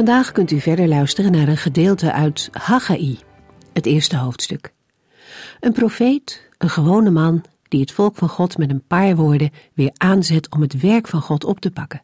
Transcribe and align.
Vandaag 0.00 0.32
kunt 0.32 0.50
u 0.50 0.60
verder 0.60 0.88
luisteren 0.88 1.32
naar 1.32 1.48
een 1.48 1.56
gedeelte 1.56 2.12
uit 2.12 2.48
Haggai, 2.52 3.18
het 3.72 3.86
eerste 3.86 4.16
hoofdstuk. 4.16 4.72
Een 5.60 5.72
profeet, 5.72 6.48
een 6.58 6.70
gewone 6.70 7.10
man, 7.10 7.44
die 7.68 7.80
het 7.80 7.92
volk 7.92 8.16
van 8.16 8.28
God 8.28 8.58
met 8.58 8.70
een 8.70 8.86
paar 8.86 9.16
woorden 9.16 9.50
weer 9.74 9.90
aanzet 9.96 10.50
om 10.50 10.60
het 10.60 10.80
werk 10.80 11.08
van 11.08 11.20
God 11.20 11.44
op 11.44 11.60
te 11.60 11.70
pakken. 11.70 12.02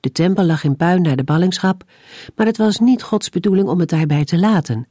De 0.00 0.12
tempel 0.12 0.44
lag 0.44 0.64
in 0.64 0.76
puin 0.76 1.02
naar 1.02 1.16
de 1.16 1.24
ballingschap, 1.24 1.84
maar 2.36 2.46
het 2.46 2.56
was 2.56 2.78
niet 2.78 3.02
Gods 3.02 3.30
bedoeling 3.30 3.68
om 3.68 3.80
het 3.80 3.88
daarbij 3.88 4.24
te 4.24 4.38
laten. 4.38 4.88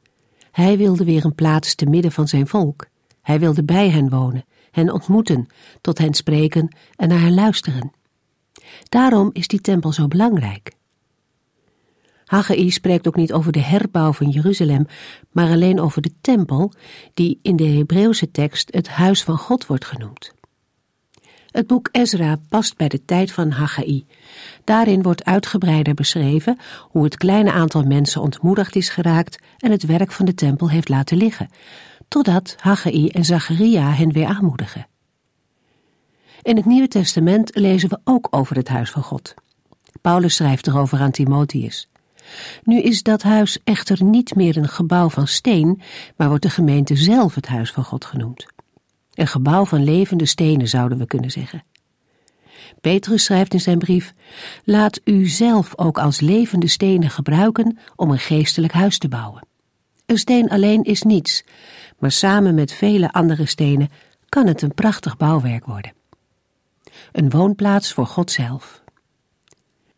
Hij 0.50 0.76
wilde 0.76 1.04
weer 1.04 1.24
een 1.24 1.34
plaats 1.34 1.74
te 1.74 1.86
midden 1.86 2.12
van 2.12 2.28
zijn 2.28 2.46
volk. 2.46 2.86
Hij 3.22 3.40
wilde 3.40 3.64
bij 3.64 3.90
hen 3.90 4.08
wonen, 4.08 4.44
hen 4.70 4.92
ontmoeten, 4.92 5.46
tot 5.80 5.98
hen 5.98 6.14
spreken 6.14 6.76
en 6.96 7.08
naar 7.08 7.20
hen 7.20 7.34
luisteren. 7.34 7.92
Daarom 8.88 9.30
is 9.32 9.48
die 9.48 9.60
tempel 9.60 9.92
zo 9.92 10.08
belangrijk. 10.08 10.74
Haggai 12.26 12.70
spreekt 12.70 13.06
ook 13.06 13.16
niet 13.16 13.32
over 13.32 13.52
de 13.52 13.60
herbouw 13.60 14.12
van 14.12 14.28
Jeruzalem, 14.28 14.86
maar 15.32 15.50
alleen 15.50 15.80
over 15.80 16.02
de 16.02 16.12
tempel, 16.20 16.72
die 17.14 17.38
in 17.42 17.56
de 17.56 17.66
Hebreeuwse 17.66 18.30
tekst 18.30 18.74
het 18.74 18.88
huis 18.88 19.22
van 19.22 19.38
God 19.38 19.66
wordt 19.66 19.84
genoemd. 19.84 20.34
Het 21.50 21.66
boek 21.66 21.88
Ezra 21.92 22.36
past 22.48 22.76
bij 22.76 22.88
de 22.88 23.04
tijd 23.04 23.32
van 23.32 23.50
Haggai. 23.50 24.06
Daarin 24.64 25.02
wordt 25.02 25.24
uitgebreider 25.24 25.94
beschreven 25.94 26.58
hoe 26.80 27.04
het 27.04 27.16
kleine 27.16 27.52
aantal 27.52 27.82
mensen 27.82 28.20
ontmoedigd 28.20 28.76
is 28.76 28.88
geraakt 28.88 29.38
en 29.58 29.70
het 29.70 29.86
werk 29.86 30.12
van 30.12 30.26
de 30.26 30.34
tempel 30.34 30.70
heeft 30.70 30.88
laten 30.88 31.16
liggen, 31.16 31.50
totdat 32.08 32.56
Haggai 32.58 33.08
en 33.08 33.24
Zacharia 33.24 33.90
hen 33.90 34.12
weer 34.12 34.26
aanmoedigen. 34.26 34.86
In 36.42 36.56
het 36.56 36.64
Nieuwe 36.64 36.88
Testament 36.88 37.50
lezen 37.54 37.88
we 37.88 37.98
ook 38.04 38.28
over 38.30 38.56
het 38.56 38.68
huis 38.68 38.90
van 38.90 39.02
God. 39.02 39.34
Paulus 40.00 40.34
schrijft 40.34 40.66
erover 40.66 40.98
aan 40.98 41.10
Timotheus. 41.10 41.88
Nu 42.62 42.80
is 42.80 43.02
dat 43.02 43.22
huis 43.22 43.58
echter 43.64 44.04
niet 44.04 44.34
meer 44.34 44.56
een 44.56 44.68
gebouw 44.68 45.08
van 45.08 45.26
steen, 45.26 45.80
maar 46.16 46.28
wordt 46.28 46.42
de 46.42 46.50
gemeente 46.50 46.96
zelf 46.96 47.34
het 47.34 47.46
huis 47.46 47.72
van 47.72 47.84
God 47.84 48.04
genoemd. 48.04 48.46
Een 49.14 49.26
gebouw 49.26 49.64
van 49.64 49.84
levende 49.84 50.26
stenen 50.26 50.68
zouden 50.68 50.98
we 50.98 51.06
kunnen 51.06 51.30
zeggen. 51.30 51.64
Petrus 52.80 53.24
schrijft 53.24 53.52
in 53.52 53.60
zijn 53.60 53.78
brief: 53.78 54.14
Laat 54.64 55.00
u 55.04 55.26
zelf 55.26 55.78
ook 55.78 55.98
als 55.98 56.20
levende 56.20 56.68
stenen 56.68 57.10
gebruiken 57.10 57.78
om 57.96 58.10
een 58.10 58.18
geestelijk 58.18 58.72
huis 58.72 58.98
te 58.98 59.08
bouwen. 59.08 59.46
Een 60.06 60.18
steen 60.18 60.48
alleen 60.48 60.82
is 60.82 61.02
niets, 61.02 61.44
maar 61.98 62.12
samen 62.12 62.54
met 62.54 62.72
vele 62.72 63.12
andere 63.12 63.46
stenen 63.46 63.90
kan 64.28 64.46
het 64.46 64.62
een 64.62 64.74
prachtig 64.74 65.16
bouwwerk 65.16 65.64
worden. 65.64 65.92
Een 67.12 67.30
woonplaats 67.30 67.92
voor 67.92 68.06
God 68.06 68.30
zelf. 68.30 68.82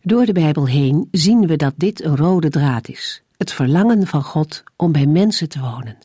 Door 0.09 0.27
de 0.27 0.33
Bijbel 0.33 0.67
heen 0.67 1.09
zien 1.11 1.47
we 1.47 1.57
dat 1.57 1.75
dit 1.77 2.05
een 2.05 2.17
rode 2.17 2.49
draad 2.49 2.89
is: 2.89 3.23
het 3.37 3.53
verlangen 3.53 4.07
van 4.07 4.23
God 4.23 4.63
om 4.77 4.93
bij 4.93 5.07
mensen 5.07 5.49
te 5.49 5.61
wonen. 5.61 5.99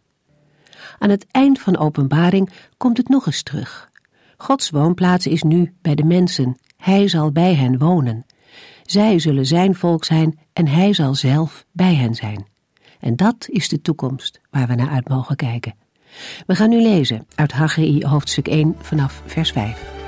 Aan 0.99 1.09
het 1.09 1.25
eind 1.31 1.59
van 1.59 1.77
openbaring 1.77 2.49
komt 2.77 2.97
het 2.97 3.09
nog 3.09 3.25
eens 3.25 3.43
terug. 3.43 3.89
Gods 4.37 4.69
woonplaats 4.69 5.27
is 5.27 5.43
nu 5.43 5.73
bij 5.81 5.95
de 5.95 6.03
mensen, 6.03 6.57
Hij 6.77 7.07
zal 7.07 7.31
bij 7.31 7.55
hen 7.55 7.77
wonen. 7.77 8.25
Zij 8.83 9.19
zullen 9.19 9.45
zijn 9.45 9.75
volk 9.75 10.05
zijn 10.05 10.39
en 10.53 10.67
Hij 10.67 10.93
zal 10.93 11.15
zelf 11.15 11.65
bij 11.71 11.95
hen 11.95 12.15
zijn. 12.15 12.47
En 12.99 13.15
dat 13.15 13.47
is 13.49 13.69
de 13.69 13.81
toekomst 13.81 14.41
waar 14.49 14.67
we 14.67 14.75
naar 14.75 14.89
uit 14.89 15.09
mogen 15.09 15.35
kijken. 15.35 15.75
We 16.45 16.55
gaan 16.55 16.69
nu 16.69 16.81
lezen 16.81 17.27
uit 17.35 17.51
Haggai 17.51 18.05
hoofdstuk 18.05 18.47
1 18.47 18.75
vanaf 18.79 19.21
vers 19.25 19.51
5. 19.51 20.02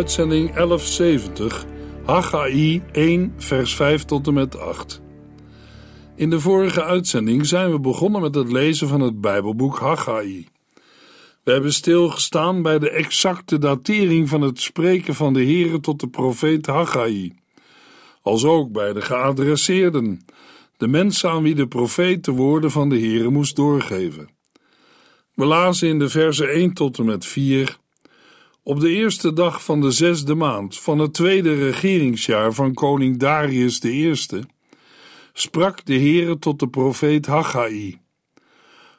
Uitzending 0.00 0.54
1170, 0.54 1.66
Haggai 2.04 2.82
1, 2.92 3.34
vers 3.36 3.74
5 3.74 4.04
tot 4.04 4.26
en 4.26 4.34
met 4.34 4.58
8. 4.58 5.00
In 6.16 6.30
de 6.30 6.40
vorige 6.40 6.84
uitzending 6.84 7.46
zijn 7.46 7.70
we 7.70 7.80
begonnen 7.80 8.20
met 8.20 8.34
het 8.34 8.52
lezen 8.52 8.88
van 8.88 9.00
het 9.00 9.20
Bijbelboek 9.20 9.78
Haggai. 9.78 10.46
We 11.44 11.52
hebben 11.52 11.72
stilgestaan 11.72 12.62
bij 12.62 12.78
de 12.78 12.90
exacte 12.90 13.58
datering 13.58 14.28
van 14.28 14.40
het 14.40 14.60
spreken 14.60 15.14
van 15.14 15.32
de 15.32 15.44
Heere 15.44 15.80
tot 15.80 16.00
de 16.00 16.08
profeet 16.08 16.66
Haggai, 16.66 17.34
als 18.22 18.44
ook 18.44 18.72
bij 18.72 18.92
de 18.92 19.00
geadresseerden, 19.00 20.24
de 20.76 20.88
mensen 20.88 21.30
aan 21.30 21.42
wie 21.42 21.54
de 21.54 21.68
profeet 21.68 22.24
de 22.24 22.32
woorden 22.32 22.70
van 22.70 22.88
de 22.88 22.98
Heere 22.98 23.30
moest 23.30 23.56
doorgeven. 23.56 24.28
We 25.34 25.44
lazen 25.44 25.88
in 25.88 25.98
de 25.98 26.08
versen 26.08 26.50
1 26.50 26.72
tot 26.72 26.98
en 26.98 27.04
met 27.04 27.26
4 27.26 27.78
op 28.70 28.80
de 28.80 28.90
eerste 28.90 29.32
dag 29.32 29.64
van 29.64 29.80
de 29.80 29.90
zesde 29.90 30.34
maand 30.34 30.78
van 30.78 30.98
het 30.98 31.14
tweede 31.14 31.54
regeringsjaar 31.54 32.52
van 32.52 32.74
koning 32.74 33.18
Darius 33.18 33.84
I 33.84 34.14
sprak 35.32 35.84
de 35.84 35.94
Heere 35.94 36.38
tot 36.38 36.58
de 36.58 36.68
profeet 36.68 37.26
Haggai. 37.26 38.00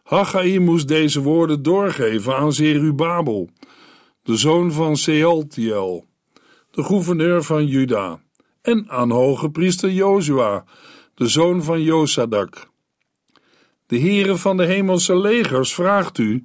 Haggai 0.03 0.59
moest 0.59 0.87
deze 0.87 1.21
woorden 1.21 1.63
doorgeven 1.63 2.35
aan 2.35 2.53
Zerubabel, 2.53 3.49
de 4.23 4.37
zoon 4.37 4.71
van 4.71 4.97
Sealtiel, 4.97 6.05
de 6.71 6.83
gouverneur 6.83 7.43
van 7.43 7.65
Juda, 7.65 8.21
en 8.61 8.89
aan 8.89 9.11
hoge 9.11 9.49
priester 9.49 9.91
Jozua, 9.91 10.65
de 11.15 11.27
zoon 11.27 11.63
van 11.63 11.81
Josadak. 11.81 12.69
De 13.87 13.99
Heere 13.99 14.37
van 14.37 14.57
de 14.57 14.65
hemelse 14.65 15.17
legers 15.17 15.73
vraagt 15.73 16.17
u 16.17 16.43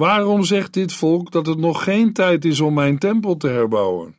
Waarom 0.00 0.44
zegt 0.44 0.72
dit 0.72 0.92
volk 0.92 1.30
dat 1.30 1.46
het 1.46 1.58
nog 1.58 1.84
geen 1.84 2.12
tijd 2.12 2.44
is 2.44 2.60
om 2.60 2.74
mijn 2.74 2.98
tempel 2.98 3.36
te 3.36 3.48
herbouwen? 3.48 4.16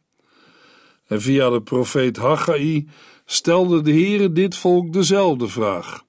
En 1.08 1.22
via 1.22 1.50
de 1.50 1.62
profeet 1.62 2.18
Haggai 2.18 2.88
stelde 3.26 3.82
de 3.82 3.92
Heere 3.92 4.32
dit 4.32 4.56
volk 4.56 4.94
dezelfde 4.94 5.48
vraag. 5.48 6.04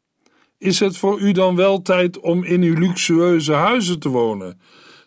Is 0.59 0.81
het 0.81 0.97
voor 0.97 1.21
u 1.21 1.33
dan 1.33 1.57
wel 1.57 1.83
tijd 1.83 2.21
om 2.21 2.45
in 2.45 2.63
uw 2.63 2.79
luxueuze 2.79 3.53
huizen 3.53 3.99
te 3.99 4.09
wonen, 4.09 4.61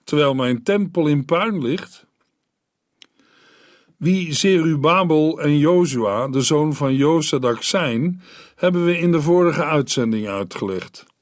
terwijl 0.04 0.34
mijn 0.34 0.64
tempel 0.64 1.08
in 1.08 1.26
puin 1.26 1.62
ligt? 1.62 2.06
Wie 3.98 4.34
Zerubabel 4.34 5.42
en 5.42 5.58
Jozua, 5.58 6.28
de 6.28 6.42
zoon 6.42 6.74
van 6.74 6.96
Josadak, 6.96 7.64
zijn, 7.64 8.22
hebben 8.56 8.86
we 8.86 8.98
in 8.98 9.12
de 9.12 9.22
vorige 9.22 9.64
uitzending 9.64 10.28
uitgelegd. 10.28 11.15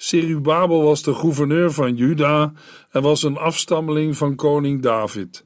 Serubabel 0.00 0.82
was 0.82 1.02
de 1.02 1.14
gouverneur 1.14 1.72
van 1.72 1.96
Juda 1.96 2.52
en 2.90 3.02
was 3.02 3.22
een 3.22 3.36
afstammeling 3.36 4.16
van 4.16 4.34
koning 4.34 4.82
David. 4.82 5.44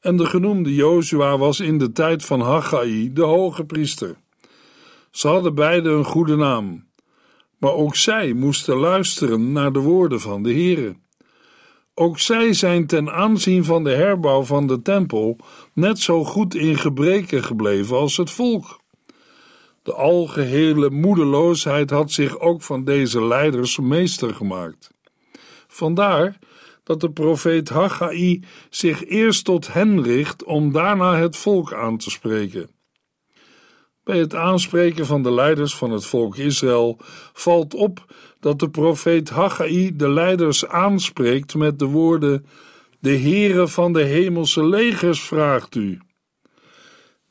En 0.00 0.16
de 0.16 0.26
genoemde 0.26 0.74
Jozua 0.74 1.38
was 1.38 1.60
in 1.60 1.78
de 1.78 1.92
tijd 1.92 2.24
van 2.24 2.40
Haggai 2.40 3.12
de 3.12 3.22
hoge 3.22 3.64
priester. 3.64 4.16
Ze 5.10 5.28
hadden 5.28 5.54
beide 5.54 5.90
een 5.90 6.04
goede 6.04 6.36
naam, 6.36 6.86
maar 7.58 7.72
ook 7.72 7.96
zij 7.96 8.32
moesten 8.32 8.76
luisteren 8.76 9.52
naar 9.52 9.72
de 9.72 9.78
woorden 9.78 10.20
van 10.20 10.42
de 10.42 10.52
Heere. 10.52 10.96
Ook 11.94 12.18
zij 12.18 12.52
zijn 12.52 12.86
ten 12.86 13.12
aanzien 13.12 13.64
van 13.64 13.84
de 13.84 13.90
herbouw 13.90 14.42
van 14.42 14.66
de 14.66 14.82
tempel 14.82 15.36
net 15.74 15.98
zo 15.98 16.24
goed 16.24 16.54
in 16.54 16.78
gebreken 16.78 17.44
gebleven 17.44 17.96
als 17.96 18.16
het 18.16 18.30
volk. 18.30 18.79
De 19.82 19.92
algehele 19.92 20.90
moedeloosheid 20.90 21.90
had 21.90 22.12
zich 22.12 22.38
ook 22.38 22.62
van 22.62 22.84
deze 22.84 23.24
leiders 23.24 23.78
meester 23.78 24.34
gemaakt. 24.34 24.90
Vandaar 25.68 26.38
dat 26.82 27.00
de 27.00 27.10
profeet 27.10 27.68
Haggai 27.68 28.42
zich 28.70 29.04
eerst 29.04 29.44
tot 29.44 29.72
hen 29.72 30.02
richt 30.02 30.44
om 30.44 30.72
daarna 30.72 31.16
het 31.16 31.36
volk 31.36 31.72
aan 31.72 31.96
te 31.96 32.10
spreken. 32.10 32.70
Bij 34.04 34.18
het 34.18 34.34
aanspreken 34.34 35.06
van 35.06 35.22
de 35.22 35.32
leiders 35.32 35.76
van 35.76 35.90
het 35.90 36.06
volk 36.06 36.36
Israël 36.36 36.98
valt 37.32 37.74
op 37.74 38.04
dat 38.40 38.58
de 38.58 38.70
profeet 38.70 39.28
Haggai 39.28 39.96
de 39.96 40.08
leiders 40.08 40.66
aanspreekt 40.66 41.54
met 41.54 41.78
de 41.78 41.84
woorden: 41.84 42.46
De 43.00 43.16
Heere 43.18 43.68
van 43.68 43.92
de 43.92 44.02
hemelse 44.02 44.64
legers 44.64 45.20
vraagt 45.20 45.74
u. 45.74 45.98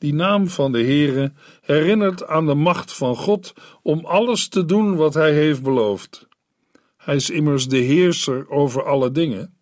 Die 0.00 0.14
naam 0.14 0.48
van 0.48 0.72
de 0.72 0.82
Heere 0.82 1.32
herinnert 1.60 2.26
aan 2.26 2.46
de 2.46 2.54
macht 2.54 2.92
van 2.92 3.16
God 3.16 3.52
om 3.82 4.04
alles 4.04 4.48
te 4.48 4.64
doen 4.64 4.96
wat 4.96 5.14
hij 5.14 5.32
heeft 5.32 5.62
beloofd. 5.62 6.28
Hij 6.96 7.14
is 7.14 7.30
immers 7.30 7.68
de 7.68 7.76
heerser 7.76 8.50
over 8.50 8.84
alle 8.84 9.10
dingen. 9.10 9.54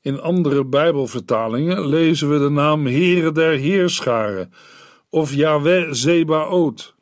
In 0.00 0.20
andere 0.20 0.64
Bijbelvertalingen 0.64 1.86
lezen 1.86 2.30
we 2.30 2.38
de 2.38 2.48
naam 2.48 2.86
Heere 2.86 3.32
der 3.32 3.58
Heerscharen 3.58 4.52
of 5.08 5.34
Yahweh 5.34 5.92
Zebaot. 5.92 6.94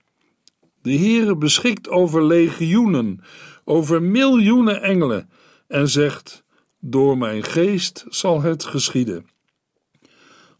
De 0.83 0.99
Heere 0.99 1.37
beschikt 1.37 1.89
over 1.89 2.25
legioenen, 2.25 3.21
over 3.65 4.03
miljoenen 4.03 4.83
engelen 4.83 5.31
en 5.67 5.89
zegt: 5.89 6.45
Door 6.81 7.19
mijn 7.19 7.43
geest 7.43 8.05
zal 8.09 8.43
het 8.43 8.65
geschieden. 8.65 9.27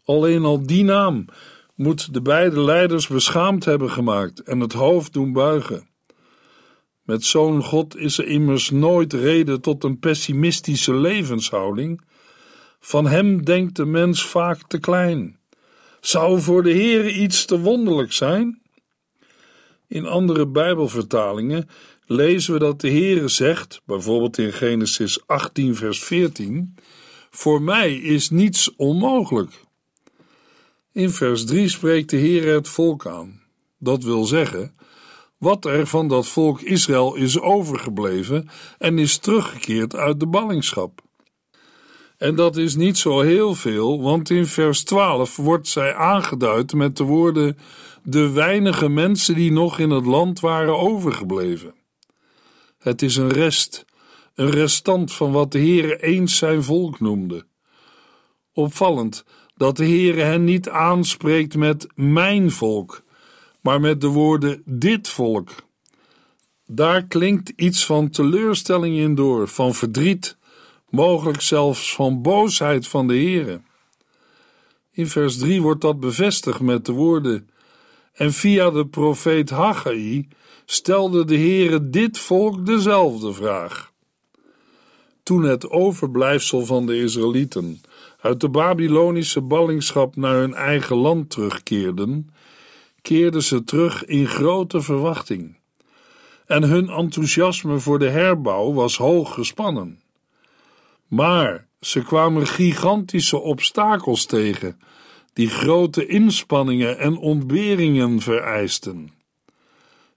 Alleen 0.03 0.43
al 0.43 0.65
die 0.65 0.83
naam 0.83 1.25
moet 1.79 2.13
de 2.13 2.21
beide 2.21 2.59
leiders 2.59 3.07
beschaamd 3.07 3.65
hebben 3.65 3.91
gemaakt 3.91 4.39
en 4.43 4.59
het 4.59 4.73
hoofd 4.73 5.13
doen 5.13 5.33
buigen. 5.33 5.89
Met 7.01 7.23
zo'n 7.23 7.63
God 7.63 7.97
is 7.97 8.17
er 8.17 8.27
immers 8.27 8.69
nooit 8.69 9.13
reden 9.13 9.61
tot 9.61 9.83
een 9.83 9.99
pessimistische 9.99 10.95
levenshouding. 10.95 12.01
Van 12.79 13.07
hem 13.07 13.45
denkt 13.45 13.75
de 13.75 13.85
mens 13.85 14.25
vaak 14.25 14.67
te 14.67 14.79
klein. 14.79 15.39
Zou 15.99 16.41
voor 16.41 16.63
de 16.63 16.71
Heere 16.71 17.13
iets 17.13 17.45
te 17.45 17.59
wonderlijk 17.59 18.13
zijn? 18.13 18.61
In 19.87 20.05
andere 20.05 20.47
Bijbelvertalingen 20.47 21.69
lezen 22.05 22.53
we 22.53 22.59
dat 22.59 22.81
de 22.81 22.89
Heere 22.89 23.27
zegt, 23.27 23.81
bijvoorbeeld 23.85 24.37
in 24.37 24.53
Genesis 24.53 25.27
18 25.27 25.75
vers 25.75 26.03
14, 26.03 26.75
voor 27.29 27.61
mij 27.61 27.95
is 27.95 28.29
niets 28.29 28.75
onmogelijk. 28.75 29.67
In 30.99 31.09
vers 31.09 31.45
3 31.45 31.67
spreekt 31.67 32.09
de 32.09 32.17
Heere 32.17 32.51
het 32.51 32.67
volk 32.67 33.07
aan. 33.07 33.41
Dat 33.77 34.03
wil 34.03 34.23
zeggen, 34.23 34.75
wat 35.37 35.65
er 35.65 35.87
van 35.87 36.07
dat 36.07 36.27
volk 36.27 36.61
Israël 36.61 37.15
is 37.15 37.39
overgebleven 37.39 38.49
en 38.77 38.99
is 38.99 39.17
teruggekeerd 39.17 39.95
uit 39.95 40.19
de 40.19 40.27
ballingschap. 40.27 41.01
En 42.17 42.35
dat 42.35 42.57
is 42.57 42.75
niet 42.75 42.97
zo 42.97 43.19
heel 43.19 43.55
veel, 43.55 44.01
want 44.01 44.29
in 44.29 44.45
vers 44.45 44.83
12 44.83 45.35
wordt 45.35 45.67
zij 45.67 45.95
aangeduid 45.95 46.73
met 46.73 46.97
de 46.97 47.03
woorden: 47.03 47.57
de 48.03 48.29
weinige 48.29 48.89
mensen 48.89 49.35
die 49.35 49.51
nog 49.51 49.79
in 49.79 49.89
het 49.89 50.05
land 50.05 50.39
waren 50.39 50.79
overgebleven. 50.79 51.75
Het 52.79 53.01
is 53.01 53.15
een 53.15 53.31
rest, 53.31 53.85
een 54.35 54.49
restant 54.49 55.13
van 55.13 55.31
wat 55.31 55.51
de 55.51 55.59
Heere 55.59 56.01
eens 56.01 56.37
zijn 56.37 56.63
volk 56.63 56.99
noemde. 56.99 57.45
Opvallend 58.53 59.25
dat 59.59 59.77
de 59.77 59.85
Heere 59.85 60.21
hen 60.21 60.43
niet 60.43 60.69
aanspreekt 60.69 61.55
met 61.55 61.87
mijn 61.95 62.51
volk, 62.51 63.03
maar 63.61 63.79
met 63.81 64.01
de 64.01 64.07
woorden 64.07 64.61
dit 64.65 65.09
volk. 65.09 65.49
Daar 66.65 67.03
klinkt 67.03 67.51
iets 67.55 67.85
van 67.85 68.09
teleurstelling 68.09 68.97
in 68.97 69.15
door, 69.15 69.47
van 69.47 69.73
verdriet, 69.73 70.37
mogelijk 70.89 71.41
zelfs 71.41 71.95
van 71.95 72.21
boosheid 72.21 72.87
van 72.87 73.07
de 73.07 73.13
Heere. 73.13 73.61
In 74.91 75.07
vers 75.07 75.37
3 75.37 75.61
wordt 75.61 75.81
dat 75.81 75.99
bevestigd 75.99 76.59
met 76.59 76.85
de 76.85 76.91
woorden: 76.91 77.49
En 78.13 78.33
via 78.33 78.69
de 78.69 78.87
profeet 78.87 79.49
Haggai 79.49 80.27
stelde 80.65 81.25
de 81.25 81.37
Heere 81.37 81.89
dit 81.89 82.17
volk 82.17 82.65
dezelfde 82.65 83.33
vraag. 83.33 83.91
Toen 85.23 85.43
het 85.43 85.69
overblijfsel 85.69 86.65
van 86.65 86.85
de 86.85 86.97
Israëlieten 87.01 87.81
uit 88.21 88.41
de 88.41 88.49
Babylonische 88.49 89.41
ballingschap 89.41 90.15
naar 90.15 90.35
hun 90.35 90.53
eigen 90.53 90.95
land 90.95 91.29
terugkeerden, 91.29 92.33
keerden 93.01 93.43
ze 93.43 93.63
terug 93.63 94.05
in 94.05 94.27
grote 94.27 94.81
verwachting. 94.81 95.57
En 96.45 96.63
hun 96.63 96.89
enthousiasme 96.89 97.79
voor 97.79 97.99
de 97.99 98.09
herbouw 98.09 98.73
was 98.73 98.97
hoog 98.97 99.33
gespannen. 99.33 100.01
Maar 101.07 101.67
ze 101.79 102.03
kwamen 102.03 102.47
gigantische 102.47 103.39
obstakels 103.39 104.25
tegen, 104.25 104.79
die 105.33 105.49
grote 105.49 106.05
inspanningen 106.05 106.97
en 106.97 107.17
ontberingen 107.17 108.19
vereisten. 108.19 109.11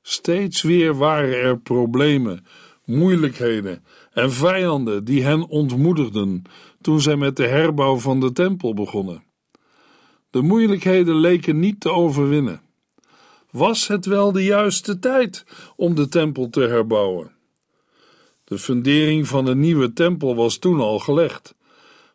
Steeds 0.03 0.63
weer 0.63 0.97
waren 0.97 1.37
er 1.37 1.59
problemen, 1.59 2.47
moeilijkheden 2.85 3.85
en 4.13 4.33
vijanden 4.33 5.05
die 5.05 5.23
hen 5.23 5.49
ontmoedigden 5.49 6.43
toen 6.83 7.01
zij 7.01 7.17
met 7.17 7.37
de 7.37 7.47
herbouw 7.47 7.99
van 7.99 8.21
de 8.21 8.33
tempel 8.33 8.75
begonnen. 8.75 9.25
De 10.31 10.43
moeilijkheden 10.43 11.15
leken 11.15 11.59
niet 11.59 11.81
te 11.81 11.91
overwinnen. 11.91 12.61
Was 13.51 13.89
het 13.89 14.07
wel 14.07 14.33
de 14.33 14.45
juiste 14.45 14.99
tijd 14.99 15.45
om 15.77 15.95
de 15.95 16.09
tempel 16.09 16.51
te 16.51 16.61
herbouwen? 16.61 17.33
De 18.45 18.59
fundering 18.59 19.29
van 19.29 19.45
de 19.45 19.55
nieuwe 19.55 19.93
tempel 19.93 20.35
was 20.35 20.59
toen 20.59 20.81
al 20.81 20.99
gelegd. 20.99 21.55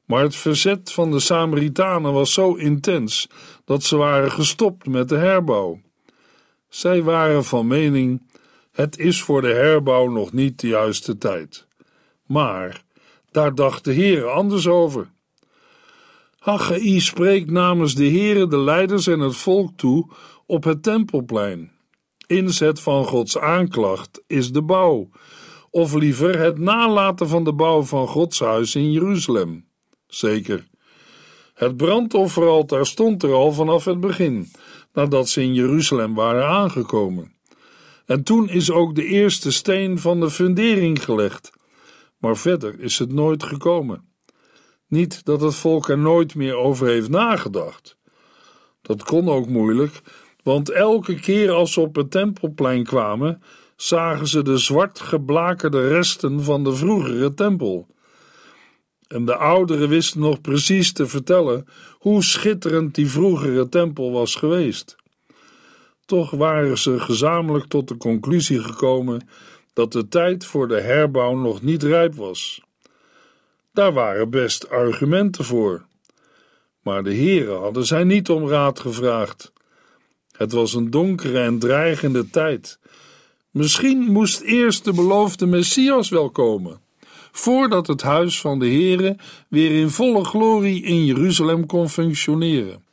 Maar 0.05 0.23
het 0.23 0.35
verzet 0.35 0.91
van 0.91 1.11
de 1.11 1.19
Samaritanen 1.19 2.13
was 2.13 2.33
zo 2.33 2.53
intens 2.53 3.27
dat 3.65 3.83
ze 3.83 3.97
waren 3.97 4.31
gestopt 4.31 4.87
met 4.87 5.09
de 5.09 5.17
herbouw. 5.17 5.81
Zij 6.69 7.03
waren 7.03 7.43
van 7.43 7.67
mening: 7.67 8.21
het 8.71 8.97
is 8.97 9.21
voor 9.21 9.41
de 9.41 9.53
herbouw 9.53 10.07
nog 10.09 10.33
niet 10.33 10.59
de 10.59 10.67
juiste 10.67 11.17
tijd. 11.17 11.67
Maar 12.25 12.83
daar 13.31 13.55
dacht 13.55 13.83
de 13.83 13.93
Heer 13.93 14.27
anders 14.27 14.67
over. 14.67 15.11
Haggai 16.39 16.99
spreekt 16.99 17.51
namens 17.51 17.95
de 17.95 18.09
Heere 18.09 18.47
de 18.47 18.57
leiders 18.57 19.07
en 19.07 19.19
het 19.19 19.35
volk 19.35 19.71
toe 19.75 20.09
op 20.45 20.63
het 20.63 20.83
tempelplein. 20.83 21.71
Inzet 22.27 22.79
van 22.79 23.05
Gods 23.05 23.37
aanklacht 23.37 24.23
is 24.27 24.51
de 24.51 24.61
bouw, 24.61 25.09
of 25.69 25.93
liever 25.93 26.39
het 26.39 26.57
nalaten 26.57 27.27
van 27.27 27.43
de 27.43 27.53
bouw 27.53 27.83
van 27.83 28.07
Gods 28.07 28.39
huis 28.39 28.75
in 28.75 28.91
Jeruzalem. 28.91 29.65
Zeker. 30.07 30.67
Het 31.53 31.77
brandofferaltaar 31.77 32.85
stond 32.85 33.23
er 33.23 33.33
al 33.33 33.51
vanaf 33.51 33.85
het 33.85 33.99
begin, 33.99 34.51
nadat 34.93 35.29
ze 35.29 35.41
in 35.41 35.53
Jeruzalem 35.53 36.13
waren 36.13 36.47
aangekomen. 36.47 37.35
En 38.05 38.23
toen 38.23 38.49
is 38.49 38.71
ook 38.71 38.95
de 38.95 39.05
eerste 39.05 39.51
steen 39.51 39.99
van 39.99 40.19
de 40.19 40.29
fundering 40.29 41.03
gelegd, 41.03 41.51
maar 42.17 42.37
verder 42.37 42.79
is 42.79 42.99
het 42.99 43.11
nooit 43.11 43.43
gekomen. 43.43 44.05
Niet 44.87 45.25
dat 45.25 45.41
het 45.41 45.55
volk 45.55 45.89
er 45.89 45.97
nooit 45.97 46.35
meer 46.35 46.55
over 46.55 46.87
heeft 46.87 47.09
nagedacht. 47.09 47.97
Dat 48.81 49.03
kon 49.03 49.29
ook 49.29 49.47
moeilijk, 49.47 50.01
want 50.43 50.69
elke 50.69 51.15
keer 51.15 51.51
als 51.51 51.73
ze 51.73 51.79
op 51.79 51.95
het 51.95 52.11
tempelplein 52.11 52.83
kwamen, 52.83 53.41
zagen 53.75 54.27
ze 54.27 54.41
de 54.41 54.57
zwart 54.57 54.99
geblakerde 54.99 55.87
resten 55.87 56.43
van 56.43 56.63
de 56.63 56.75
vroegere 56.75 57.33
tempel. 57.33 57.87
En 59.07 59.25
de 59.25 59.35
ouderen 59.35 59.89
wisten 59.89 60.19
nog 60.19 60.41
precies 60.41 60.93
te 60.93 61.07
vertellen 61.07 61.65
hoe 61.91 62.23
schitterend 62.23 62.95
die 62.95 63.09
vroegere 63.09 63.69
tempel 63.69 64.11
was 64.11 64.35
geweest. 64.35 64.95
Toch 66.05 66.31
waren 66.31 66.77
ze 66.77 66.99
gezamenlijk 66.99 67.65
tot 67.65 67.87
de 67.87 67.97
conclusie 67.97 68.59
gekomen 68.59 69.27
dat 69.77 69.91
de 69.91 70.07
tijd 70.07 70.45
voor 70.45 70.67
de 70.67 70.81
herbouw 70.81 71.35
nog 71.35 71.61
niet 71.61 71.83
rijp 71.83 72.15
was. 72.15 72.61
Daar 73.71 73.93
waren 73.93 74.29
best 74.29 74.69
argumenten 74.69 75.45
voor. 75.45 75.85
Maar 76.81 77.03
de 77.03 77.13
heren 77.13 77.59
hadden 77.59 77.85
zij 77.85 78.03
niet 78.03 78.29
om 78.29 78.47
raad 78.47 78.79
gevraagd. 78.79 79.51
Het 80.31 80.51
was 80.51 80.73
een 80.73 80.89
donkere 80.89 81.39
en 81.39 81.59
dreigende 81.59 82.29
tijd 82.29 82.79
Misschien 83.51 83.99
moest 83.99 84.41
eerst 84.41 84.83
de 84.83 84.93
beloofde 84.93 85.45
Messias 85.45 86.09
wel 86.09 86.29
komen, 86.29 86.79
voordat 87.31 87.87
het 87.87 88.01
huis 88.01 88.41
van 88.41 88.59
de 88.59 88.67
Heere 88.67 89.17
weer 89.49 89.71
in 89.71 89.89
volle 89.89 90.23
glorie 90.23 90.83
in 90.83 91.05
Jeruzalem 91.05 91.65
kon 91.65 91.89
functioneren. 91.89 92.83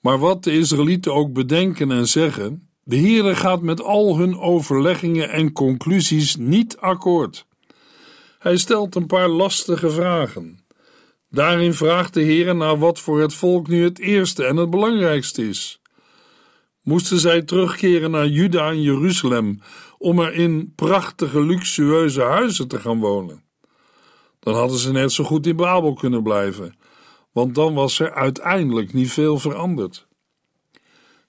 Maar 0.00 0.18
wat 0.18 0.44
de 0.44 0.52
Israëlieten 0.52 1.14
ook 1.14 1.32
bedenken 1.32 1.90
en 1.90 2.08
zeggen, 2.08 2.68
de 2.84 2.96
Heere 2.96 3.36
gaat 3.36 3.62
met 3.62 3.82
al 3.82 4.16
hun 4.16 4.38
overleggingen 4.38 5.30
en 5.30 5.52
conclusies 5.52 6.36
niet 6.36 6.76
akkoord. 6.76 7.46
Hij 8.38 8.56
stelt 8.56 8.94
een 8.94 9.06
paar 9.06 9.28
lastige 9.28 9.90
vragen. 9.90 10.64
Daarin 11.30 11.74
vraagt 11.74 12.14
de 12.14 12.22
Heere 12.22 12.54
naar 12.54 12.78
wat 12.78 13.00
voor 13.00 13.20
het 13.20 13.34
volk 13.34 13.68
nu 13.68 13.84
het 13.84 13.98
eerste 13.98 14.44
en 14.44 14.56
het 14.56 14.70
belangrijkste 14.70 15.48
is. 15.48 15.80
moesten 16.82 17.18
zij 17.18 17.42
terugkeren 17.42 18.10
naar 18.10 18.26
Juda 18.26 18.68
en 18.68 18.82
Jeruzalem 18.82 19.60
om 19.98 20.18
er 20.18 20.34
in 20.34 20.72
prachtige, 20.74 21.40
luxueuze 21.40 22.22
huizen 22.22 22.68
te 22.68 22.80
gaan 22.80 22.98
wonen. 22.98 23.44
Dan 24.40 24.54
hadden 24.54 24.78
ze 24.78 24.92
net 24.92 25.12
zo 25.12 25.24
goed 25.24 25.46
in 25.46 25.56
Babel 25.56 25.94
kunnen 25.94 26.22
blijven, 26.22 26.76
want 27.32 27.54
dan 27.54 27.74
was 27.74 27.98
er 27.98 28.14
uiteindelijk 28.14 28.92
niet 28.92 29.12
veel 29.12 29.38
veranderd. 29.38 30.06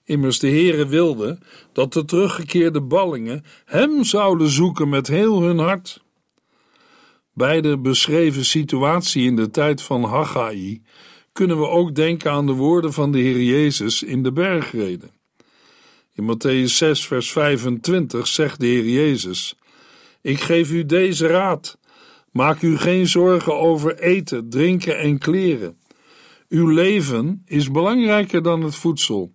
Immers 0.06 0.40
de 0.40 0.48
Heere 0.48 0.88
wilde 0.88 1.38
dat 1.74 1.94
de 1.94 2.06
teruggekeerde 2.06 2.82
ballingen 2.82 3.44
hem 3.66 4.04
zouden 4.04 4.48
zoeken 4.50 4.90
met 4.90 5.08
heel 5.08 5.42
hun 5.42 5.58
hart. 5.58 6.04
Bij 7.34 7.62
de 7.62 7.78
beschreven 7.78 8.46
situatie 8.46 9.24
in 9.24 9.36
de 9.36 9.50
tijd 9.50 9.82
van 9.82 10.04
Haggai 10.04 10.82
kunnen 11.32 11.60
we 11.60 11.68
ook 11.68 11.96
denken 11.96 12.32
aan 12.32 12.46
de 12.46 12.54
woorden 12.54 12.94
van 12.94 13.12
de 13.12 13.20
Heer 13.20 13.42
Jezus 13.42 14.04
in 14.04 14.24
de 14.24 14.32
bergreden. 14.32 15.12
In 16.14 16.24
Matthäus 16.24 16.72
6, 16.72 17.08
vers 17.08 17.32
25 17.32 18.28
zegt 18.28 18.60
de 18.60 18.66
Heer 18.66 18.90
Jezus: 18.90 19.56
Ik 20.22 20.40
geef 20.40 20.72
u 20.72 20.86
deze 20.86 21.28
raad. 21.28 21.78
Maak 22.32 22.62
u 22.62 22.78
geen 22.78 23.08
zorgen 23.08 23.60
over 23.60 24.00
eten, 24.00 24.50
drinken 24.50 25.00
en 25.00 25.18
kleren. 25.18 25.78
Uw 26.50 26.68
leven 26.68 27.42
is 27.46 27.72
belangrijker 27.72 28.44
dan 28.44 28.62
het 28.62 28.76
voedsel, 28.76 29.34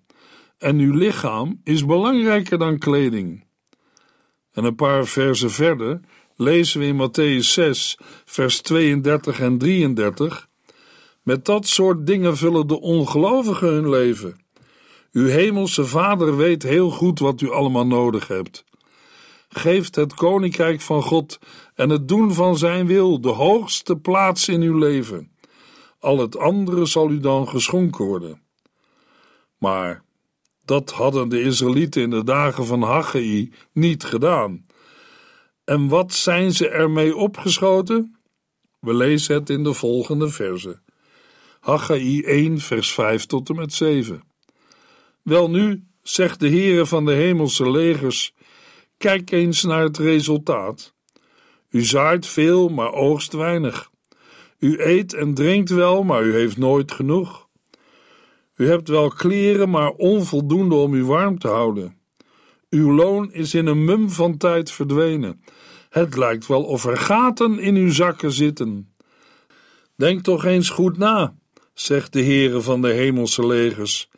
en 0.59 0.79
uw 0.79 0.95
lichaam 0.95 1.61
is 1.65 1.85
belangrijker 1.85 2.59
dan 2.59 2.79
kleding. 2.79 3.45
En 4.53 4.65
een 4.65 4.75
paar 4.75 5.07
versen 5.07 5.50
verder 5.50 6.00
lezen 6.37 6.81
we 6.81 6.87
in 6.87 6.97
Matthäus 6.97 7.47
6, 7.53 7.99
vers 8.25 8.61
32 8.61 9.41
en 9.41 9.59
33. 9.59 10.49
Met 11.23 11.45
dat 11.45 11.67
soort 11.67 12.07
dingen 12.07 12.37
vullen 12.37 12.67
de 12.67 12.81
ongelovigen 12.81 13.69
hun 13.69 13.88
leven. 13.88 14.41
Uw 15.12 15.27
hemelse 15.27 15.87
Vader 15.87 16.37
weet 16.37 16.62
heel 16.62 16.91
goed 16.91 17.19
wat 17.19 17.41
u 17.41 17.50
allemaal 17.50 17.87
nodig 17.87 18.29
hebt. 18.29 18.65
Geeft 19.49 19.95
het 19.95 20.15
koninkrijk 20.15 20.81
van 20.81 21.03
God 21.03 21.38
en 21.75 21.91
het 21.91 22.09
doen 22.09 22.33
van 22.35 22.59
zijn 22.59 22.87
wil 22.87 23.21
de 23.21 23.29
hoogste 23.29 23.97
plaats 23.97 24.49
in 24.49 24.61
uw 24.61 24.79
leven. 24.79 25.31
Al 25.99 26.19
het 26.19 26.38
andere 26.38 26.87
zal 26.87 27.11
u 27.11 27.21
dan 27.21 27.49
geschonken 27.49 28.05
worden. 28.05 28.43
Maar 29.59 30.03
dat 30.69 30.91
hadden 30.91 31.29
de 31.29 31.43
Israëlieten 31.43 32.03
in 32.03 32.11
de 32.11 32.25
dagen 32.25 32.67
van 32.67 32.83
Haggai 32.83 33.53
niet 33.73 34.05
gedaan. 34.05 34.67
En 35.65 35.89
wat 35.89 36.13
zijn 36.13 36.53
ze 36.53 36.69
ermee 36.69 37.17
opgeschoten? 37.17 38.19
We 38.81 38.95
lezen 38.95 39.35
het 39.35 39.51
in 39.51 39.65
de 39.65 39.73
volgende 39.73 40.29
verse. 40.29 40.81
Haggai 41.61 42.23
1 42.23 42.59
vers 42.59 42.93
5 42.93 43.27
tot 43.27 43.49
en 43.49 43.57
met 43.57 43.73
7. 43.73 44.23
Welnu, 45.23 45.85
zegt 46.03 46.41
de 46.41 46.49
Heere 46.49 46.87
van 46.87 47.05
de 47.05 47.13
hemelse 47.13 47.71
legers, 47.71 48.35
kijk 48.97 49.31
eens 49.31 49.63
naar 49.63 49.83
het 49.83 49.99
resultaat. 49.99 50.95
U 51.71 51.85
zaait 51.85 52.27
veel, 52.27 52.69
maar 52.69 52.93
oogst 52.93 53.33
weinig. 53.33 53.91
U 54.59 54.83
eet 54.83 55.15
en 55.15 55.35
drinkt 55.35 55.71
wel, 55.71 56.03
maar 56.03 56.23
u 56.23 56.35
heeft 56.35 56.57
nooit 56.57 56.93
genoeg. 56.93 57.48
U 58.59 58.69
hebt 58.69 58.88
wel 58.88 59.09
kleren, 59.09 59.71
maar 59.71 59.91
onvoldoende 59.91 60.75
om 60.75 60.95
u 60.95 61.05
warm 61.05 61.38
te 61.38 61.49
houden. 61.49 61.97
Uw 62.71 62.95
loon 62.95 63.33
is 63.33 63.55
in 63.55 63.67
een 63.67 63.85
mum 63.85 64.11
van 64.11 64.37
tijd 64.37 64.71
verdwenen. 64.71 65.45
Het 65.88 66.17
lijkt 66.17 66.47
wel 66.47 66.65
of 66.65 66.85
er 66.85 66.97
gaten 66.97 67.59
in 67.59 67.75
uw 67.75 67.93
zakken 67.93 68.33
zitten. 68.33 68.95
Denk 69.97 70.23
toch 70.23 70.45
eens 70.45 70.71
goed 70.71 70.99
na, 70.99 71.35
zegt 71.75 72.12
de 72.12 72.23
Heere 72.23 72.61
van 72.61 72.83
de 72.83 72.88
hemelse 72.88 73.47
legers. 73.47 74.09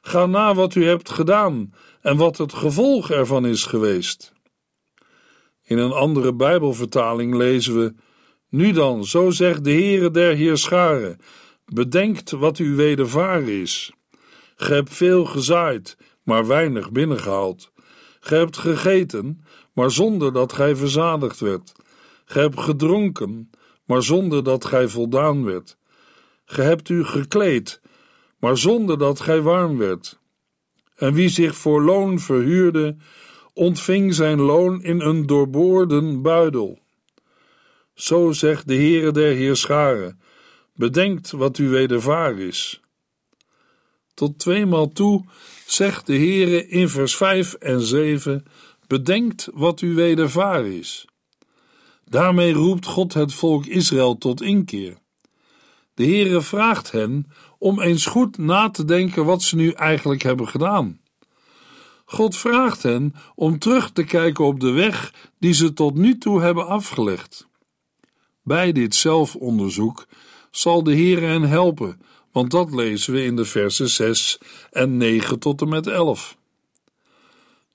Ga 0.00 0.26
na 0.26 0.54
wat 0.54 0.74
u 0.74 0.84
hebt 0.84 1.10
gedaan 1.10 1.74
en 2.00 2.16
wat 2.16 2.36
het 2.36 2.52
gevolg 2.52 3.10
ervan 3.10 3.46
is 3.46 3.64
geweest. 3.64 4.32
In 5.64 5.78
een 5.78 5.92
andere 5.92 6.34
Bijbelvertaling 6.34 7.34
lezen 7.34 7.78
we: 7.78 7.94
Nu 8.48 8.72
dan, 8.72 9.04
zo 9.04 9.30
zegt 9.30 9.64
de 9.64 9.72
Heere 9.72 10.10
der 10.10 10.34
Heerscharen: 10.34 11.18
bedenkt 11.66 12.30
wat 12.30 12.58
u 12.58 12.74
wedervaren 12.74 13.60
is. 13.60 13.92
Ge 14.56 14.72
hebt 14.72 14.94
veel 14.94 15.24
gezaaid, 15.24 15.96
maar 16.22 16.46
weinig 16.46 16.92
binnengehaald. 16.92 17.72
Ge 18.20 18.34
hebt 18.34 18.56
gegeten, 18.56 19.44
maar 19.72 19.90
zonder 19.90 20.32
dat 20.32 20.52
gij 20.52 20.76
verzadigd 20.76 21.40
werd. 21.40 21.72
Ge 22.24 22.38
hebt 22.38 22.60
gedronken, 22.60 23.50
maar 23.84 24.02
zonder 24.02 24.44
dat 24.44 24.64
gij 24.64 24.88
voldaan 24.88 25.44
werd. 25.44 25.76
Ge 26.44 26.62
hebt 26.62 26.88
u 26.88 27.04
gekleed, 27.04 27.80
maar 28.38 28.58
zonder 28.58 28.98
dat 28.98 29.20
gij 29.20 29.42
warm 29.42 29.78
werd. 29.78 30.18
En 30.96 31.14
wie 31.14 31.28
zich 31.28 31.56
voor 31.56 31.82
loon 31.82 32.18
verhuurde, 32.18 32.96
ontving 33.52 34.14
zijn 34.14 34.40
loon 34.40 34.82
in 34.82 35.00
een 35.00 35.26
doorboorden 35.26 36.22
buidel. 36.22 36.78
Zo 37.94 38.32
zegt 38.32 38.68
de 38.68 38.74
Heere 38.74 39.10
der 39.10 39.34
Heerscharen: 39.34 40.20
bedenkt 40.74 41.30
wat 41.30 41.58
u 41.58 41.68
wedervaar 41.68 42.38
is. 42.38 42.80
Tot 44.14 44.38
tweemaal 44.38 44.88
toe 44.88 45.24
zegt 45.66 46.06
de 46.06 46.16
Heere 46.16 46.68
in 46.68 46.88
vers 46.88 47.16
5 47.16 47.52
en 47.52 47.80
7: 47.80 48.44
bedenkt 48.86 49.48
wat 49.52 49.80
u 49.80 49.94
wedervaar 49.94 50.66
is. 50.66 51.06
Daarmee 52.04 52.52
roept 52.52 52.86
God 52.86 53.14
het 53.14 53.34
volk 53.34 53.66
Israël 53.66 54.18
tot 54.18 54.42
inkeer. 54.42 54.96
De 55.94 56.04
Heere 56.04 56.40
vraagt 56.40 56.90
hen 56.90 57.26
om 57.58 57.80
eens 57.80 58.06
goed 58.06 58.38
na 58.38 58.70
te 58.70 58.84
denken 58.84 59.24
wat 59.24 59.42
ze 59.42 59.56
nu 59.56 59.70
eigenlijk 59.70 60.22
hebben 60.22 60.48
gedaan. 60.48 61.00
God 62.04 62.36
vraagt 62.36 62.82
hen 62.82 63.14
om 63.34 63.58
terug 63.58 63.90
te 63.90 64.04
kijken 64.04 64.44
op 64.44 64.60
de 64.60 64.70
weg 64.70 65.14
die 65.38 65.52
ze 65.52 65.72
tot 65.72 65.94
nu 65.94 66.18
toe 66.18 66.40
hebben 66.40 66.66
afgelegd. 66.66 67.48
Bij 68.42 68.72
dit 68.72 68.94
zelfonderzoek 68.94 70.06
zal 70.56 70.82
de 70.82 70.92
Heere 70.92 71.26
hen 71.26 71.42
helpen, 71.42 72.00
want 72.32 72.50
dat 72.50 72.74
lezen 72.74 73.12
we 73.12 73.24
in 73.24 73.36
de 73.36 73.44
versen 73.44 73.88
6 73.88 74.38
en 74.70 74.96
9 74.96 75.38
tot 75.38 75.60
en 75.60 75.68
met 75.68 75.86
11. 75.86 76.36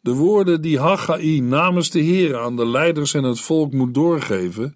De 0.02 0.14
woorden 0.14 0.62
die 0.62 0.80
Haggai 0.80 1.42
namens 1.42 1.90
de 1.90 2.00
Heer 2.00 2.38
aan 2.38 2.56
de 2.56 2.68
leiders 2.68 3.14
en 3.14 3.24
het 3.24 3.40
volk 3.40 3.74
moet 3.74 3.94
doorgeven, 3.94 4.76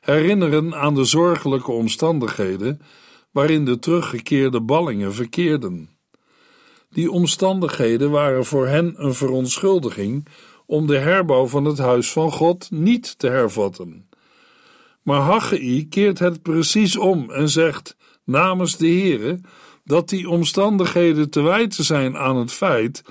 herinneren 0.00 0.74
aan 0.74 0.94
de 0.94 1.04
zorgelijke 1.04 1.72
omstandigheden 1.72 2.80
waarin 3.30 3.64
de 3.64 3.78
teruggekeerde 3.78 4.60
ballingen 4.60 5.14
verkeerden. 5.14 5.90
Die 6.90 7.10
omstandigheden 7.10 8.10
waren 8.10 8.44
voor 8.44 8.66
hen 8.66 8.94
een 8.96 9.14
verontschuldiging 9.14 10.26
om 10.66 10.86
de 10.86 10.98
herbouw 10.98 11.46
van 11.46 11.64
het 11.64 11.78
huis 11.78 12.12
van 12.12 12.32
God 12.32 12.70
niet 12.70 13.18
te 13.18 13.26
hervatten. 13.28 14.08
Maar 15.02 15.20
Haggai 15.20 15.86
keert 15.88 16.18
het 16.18 16.42
precies 16.42 16.96
om 16.96 17.30
en 17.30 17.48
zegt 17.48 17.96
namens 18.24 18.76
de 18.76 18.86
Heere 18.86 19.40
dat 19.84 20.08
die 20.08 20.28
omstandigheden 20.28 21.30
te 21.30 21.40
wijten 21.40 21.84
zijn 21.84 22.16
aan 22.16 22.36
het 22.36 22.52
feit 22.52 23.02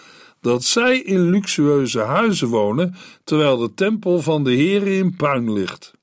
dat 0.42 0.64
zij 0.64 1.00
in 1.00 1.30
luxueuze 1.30 2.00
huizen 2.00 2.48
wonen, 2.48 2.96
terwijl 3.24 3.58
de 3.58 3.74
tempel 3.74 4.22
van 4.22 4.44
de 4.44 4.56
Heere 4.56 4.98
in 4.98 5.16
puin 5.16 5.54
ligt. 5.54 5.94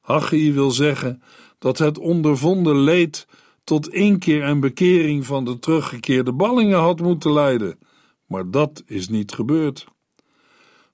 Haggai 0.00 0.52
wil 0.52 0.70
zeggen 0.70 1.22
dat 1.58 1.78
het 1.78 1.98
ondervonden 1.98 2.80
leed 2.80 3.26
tot 3.64 3.88
inkeer 3.88 4.42
en 4.42 4.60
bekering 4.60 5.26
van 5.26 5.44
de 5.44 5.58
teruggekeerde 5.58 6.32
ballingen 6.32 6.78
had 6.78 7.00
moeten 7.00 7.32
leiden, 7.32 7.78
maar 8.26 8.50
dat 8.50 8.82
is 8.86 9.08
niet 9.08 9.32
gebeurd. 9.32 9.86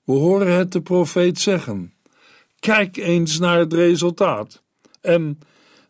We 0.03 0.13
horen 0.13 0.57
het 0.57 0.71
de 0.71 0.81
profeet 0.81 1.39
zeggen: 1.39 1.93
Kijk 2.65 2.97
eens 2.97 3.39
naar 3.39 3.59
het 3.59 3.73
resultaat 3.73 4.63
en 5.01 5.39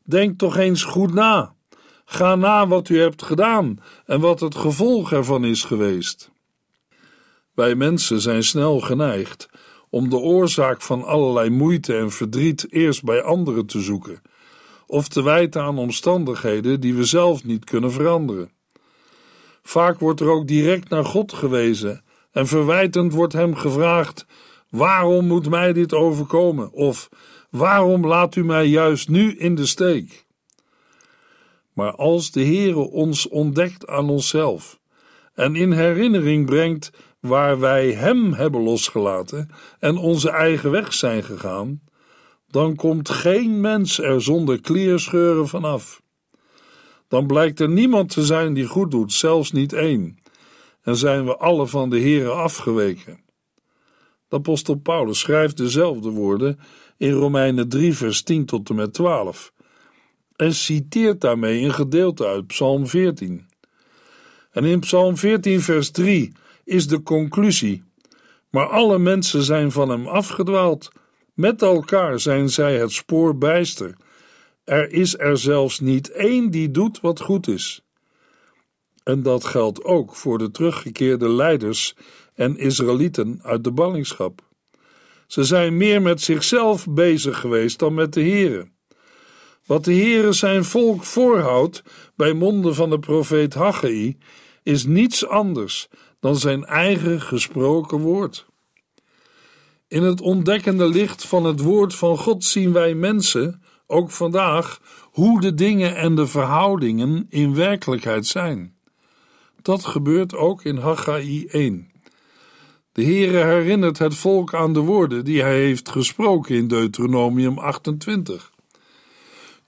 denk 0.03 0.37
toch 0.37 0.57
eens 0.57 0.83
goed 0.83 1.13
na. 1.13 1.55
Ga 2.05 2.35
na 2.35 2.67
wat 2.67 2.89
u 2.89 2.99
hebt 2.99 3.23
gedaan 3.23 3.79
en 4.05 4.19
wat 4.19 4.39
het 4.39 4.55
gevolg 4.55 5.11
ervan 5.11 5.45
is 5.45 5.63
geweest. 5.63 6.31
Wij 7.53 7.75
mensen 7.75 8.21
zijn 8.21 8.43
snel 8.43 8.79
geneigd 8.79 9.49
om 9.89 10.09
de 10.09 10.17
oorzaak 10.17 10.81
van 10.81 11.03
allerlei 11.03 11.49
moeite 11.49 11.97
en 11.97 12.11
verdriet 12.11 12.71
eerst 12.71 13.03
bij 13.03 13.21
anderen 13.21 13.65
te 13.65 13.81
zoeken, 13.81 14.21
of 14.87 15.07
te 15.07 15.23
wijten 15.23 15.61
aan 15.61 15.77
omstandigheden 15.77 16.79
die 16.79 16.93
we 16.93 17.03
zelf 17.03 17.43
niet 17.43 17.63
kunnen 17.63 17.91
veranderen. 17.91 18.51
Vaak 19.63 19.99
wordt 19.99 20.19
er 20.19 20.29
ook 20.29 20.47
direct 20.47 20.89
naar 20.89 21.05
God 21.05 21.33
gewezen 21.33 22.03
en 22.31 22.47
verwijtend 22.47 23.13
wordt 23.13 23.33
hem 23.33 23.55
gevraagd: 23.55 24.25
Waarom 24.75 25.27
moet 25.27 25.49
mij 25.49 25.73
dit 25.73 25.93
overkomen? 25.93 26.71
Of 26.71 27.09
waarom 27.49 28.07
laat 28.07 28.35
u 28.35 28.45
mij 28.45 28.65
juist 28.65 29.09
nu 29.09 29.37
in 29.37 29.55
de 29.55 29.65
steek? 29.65 30.25
Maar 31.73 31.95
als 31.95 32.31
de 32.31 32.43
Heere 32.43 32.79
ons 32.79 33.27
ontdekt 33.27 33.87
aan 33.87 34.09
onszelf 34.09 34.79
en 35.33 35.55
in 35.55 35.71
herinnering 35.71 36.45
brengt 36.45 36.91
waar 37.19 37.59
wij 37.59 37.91
Hem 37.91 38.33
hebben 38.33 38.61
losgelaten 38.61 39.49
en 39.79 39.97
onze 39.97 40.29
eigen 40.29 40.71
weg 40.71 40.93
zijn 40.93 41.23
gegaan, 41.23 41.81
dan 42.47 42.75
komt 42.75 43.09
geen 43.09 43.61
mens 43.61 43.99
er 43.99 44.21
zonder 44.21 44.61
klierscheuren 44.61 45.47
vanaf. 45.47 46.01
Dan 47.07 47.27
blijkt 47.27 47.59
er 47.59 47.69
niemand 47.69 48.09
te 48.09 48.25
zijn 48.25 48.53
die 48.53 48.65
goed 48.67 48.91
doet, 48.91 49.13
zelfs 49.13 49.51
niet 49.51 49.73
één. 49.73 50.17
en 50.81 50.95
zijn 50.95 51.25
we 51.25 51.37
alle 51.37 51.67
van 51.67 51.89
de 51.89 51.99
Here 51.99 52.29
afgeweken. 52.29 53.24
De 54.27 54.35
apostel 54.35 54.75
Paulus 54.75 55.19
schrijft 55.19 55.57
dezelfde 55.57 56.09
woorden 56.09 56.59
in 56.97 57.11
Romeinen 57.11 57.69
3 57.69 57.93
vers 57.93 58.23
10 58.23 58.45
tot 58.45 58.69
en 58.69 58.75
met 58.75 58.93
12 58.93 59.53
en 60.35 60.53
citeert 60.53 61.21
daarmee 61.21 61.63
een 61.63 61.73
gedeelte 61.73 62.27
uit 62.27 62.47
Psalm 62.47 62.87
14. 62.87 63.45
En 64.51 64.63
in 64.63 64.79
Psalm 64.79 65.17
14 65.17 65.61
vers 65.61 65.91
3 65.91 66.31
is 66.63 66.87
de 66.87 67.03
conclusie 67.03 67.83
maar 68.55 68.67
alle 68.67 68.99
mensen 68.99 69.43
zijn 69.43 69.71
van 69.71 69.89
hem 69.89 70.07
afgedwaald. 70.07 70.91
Met 71.33 71.61
elkaar 71.61 72.19
zijn 72.19 72.49
zij 72.49 72.77
het 72.77 72.91
spoor 72.91 73.37
bijster. 73.37 73.95
Er 74.63 74.91
is 74.91 75.17
er 75.17 75.37
zelfs 75.37 75.79
niet 75.79 76.11
één 76.11 76.51
die 76.51 76.71
doet 76.71 77.01
wat 77.01 77.19
goed 77.19 77.47
is. 77.47 77.85
En 79.03 79.23
dat 79.23 79.45
geldt 79.45 79.83
ook 79.83 80.15
voor 80.15 80.37
de 80.37 80.51
teruggekeerde 80.51 81.29
leiders 81.29 81.95
en 82.35 82.57
Israëlieten 82.57 83.39
uit 83.43 83.63
de 83.63 83.71
ballingschap. 83.71 84.41
Ze 85.27 85.43
zijn 85.43 85.77
meer 85.77 86.01
met 86.01 86.21
zichzelf 86.21 86.87
bezig 86.89 87.39
geweest 87.39 87.79
dan 87.79 87.93
met 87.93 88.13
de 88.13 88.23
Here. 88.23 88.67
Wat 89.65 89.83
de 89.83 89.93
Heere 89.93 90.33
zijn 90.33 90.63
volk 90.63 91.03
voorhoudt 91.03 91.83
bij 92.15 92.33
monden 92.33 92.75
van 92.75 92.89
de 92.89 92.99
profeet 92.99 93.53
Haggai 93.53 94.17
is 94.63 94.85
niets 94.85 95.27
anders 95.27 95.87
dan 96.19 96.35
zijn 96.35 96.65
eigen 96.65 97.21
gesproken 97.21 97.99
woord. 97.99 98.45
In 99.87 100.03
het 100.03 100.21
ontdekkende 100.21 100.89
licht 100.89 101.25
van 101.25 101.45
het 101.45 101.59
woord 101.59 101.95
van 101.95 102.17
God 102.17 102.43
zien 102.43 102.73
wij 102.73 102.95
mensen, 102.95 103.61
ook 103.87 104.11
vandaag, 104.11 104.79
hoe 105.11 105.41
de 105.41 105.53
dingen 105.53 105.95
en 105.95 106.15
de 106.15 106.27
verhoudingen 106.27 107.25
in 107.29 107.55
werkelijkheid 107.55 108.25
zijn. 108.25 108.75
Dat 109.61 109.85
gebeurt 109.85 110.35
ook 110.35 110.63
in 110.63 110.77
Haggai 110.77 111.45
1. 111.45 111.94
De 112.95 113.03
Heere 113.03 113.43
herinnert 113.43 113.97
het 113.97 114.15
volk 114.15 114.53
aan 114.53 114.73
de 114.73 114.79
woorden 114.79 115.25
die 115.25 115.41
hij 115.41 115.59
heeft 115.59 115.89
gesproken 115.89 116.55
in 116.55 116.67
Deuteronomium 116.67 117.57
28. 117.57 118.51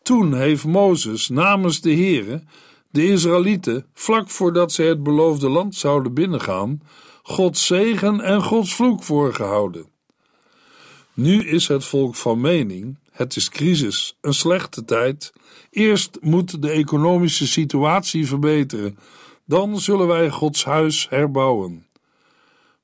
Toen 0.02 0.36
heeft 0.36 0.66
Mozes 0.66 1.30
namens 1.30 1.82
de 1.82 1.94
Heere 1.94 2.44
de 2.90 3.08
Israëlieten, 3.08 3.86
vlak 3.94 4.30
voordat 4.30 4.72
ze 4.72 4.84
het 4.84 5.04
beloofde 5.04 5.50
land 5.50 5.76
zouden 5.76 6.14
binnengaan, 6.14 6.82
Gods 7.24 7.66
zegen 7.66 8.22
en 8.22 8.44
Gods 8.44 8.76
vloek 8.76 9.04
voorgehouden. 9.04 9.86
Nu 11.14 11.48
is 11.48 11.68
het 11.68 11.86
volk 11.86 12.16
van 12.16 12.42
mening: 12.42 12.98
het 13.12 13.36
is 13.36 13.50
crisis, 13.50 14.18
een 14.22 14.34
slechte 14.34 14.86
tijd. 14.86 15.34
Eerst 15.72 16.18
moet 16.22 16.62
de 16.62 16.70
economische 16.70 17.48
situatie 17.48 18.28
verbeteren, 18.28 18.98
dan 19.46 19.80
zullen 19.80 20.08
wij 20.08 20.30
Gods 20.30 20.66
huis 20.66 21.10
herbouwen. 21.10 21.87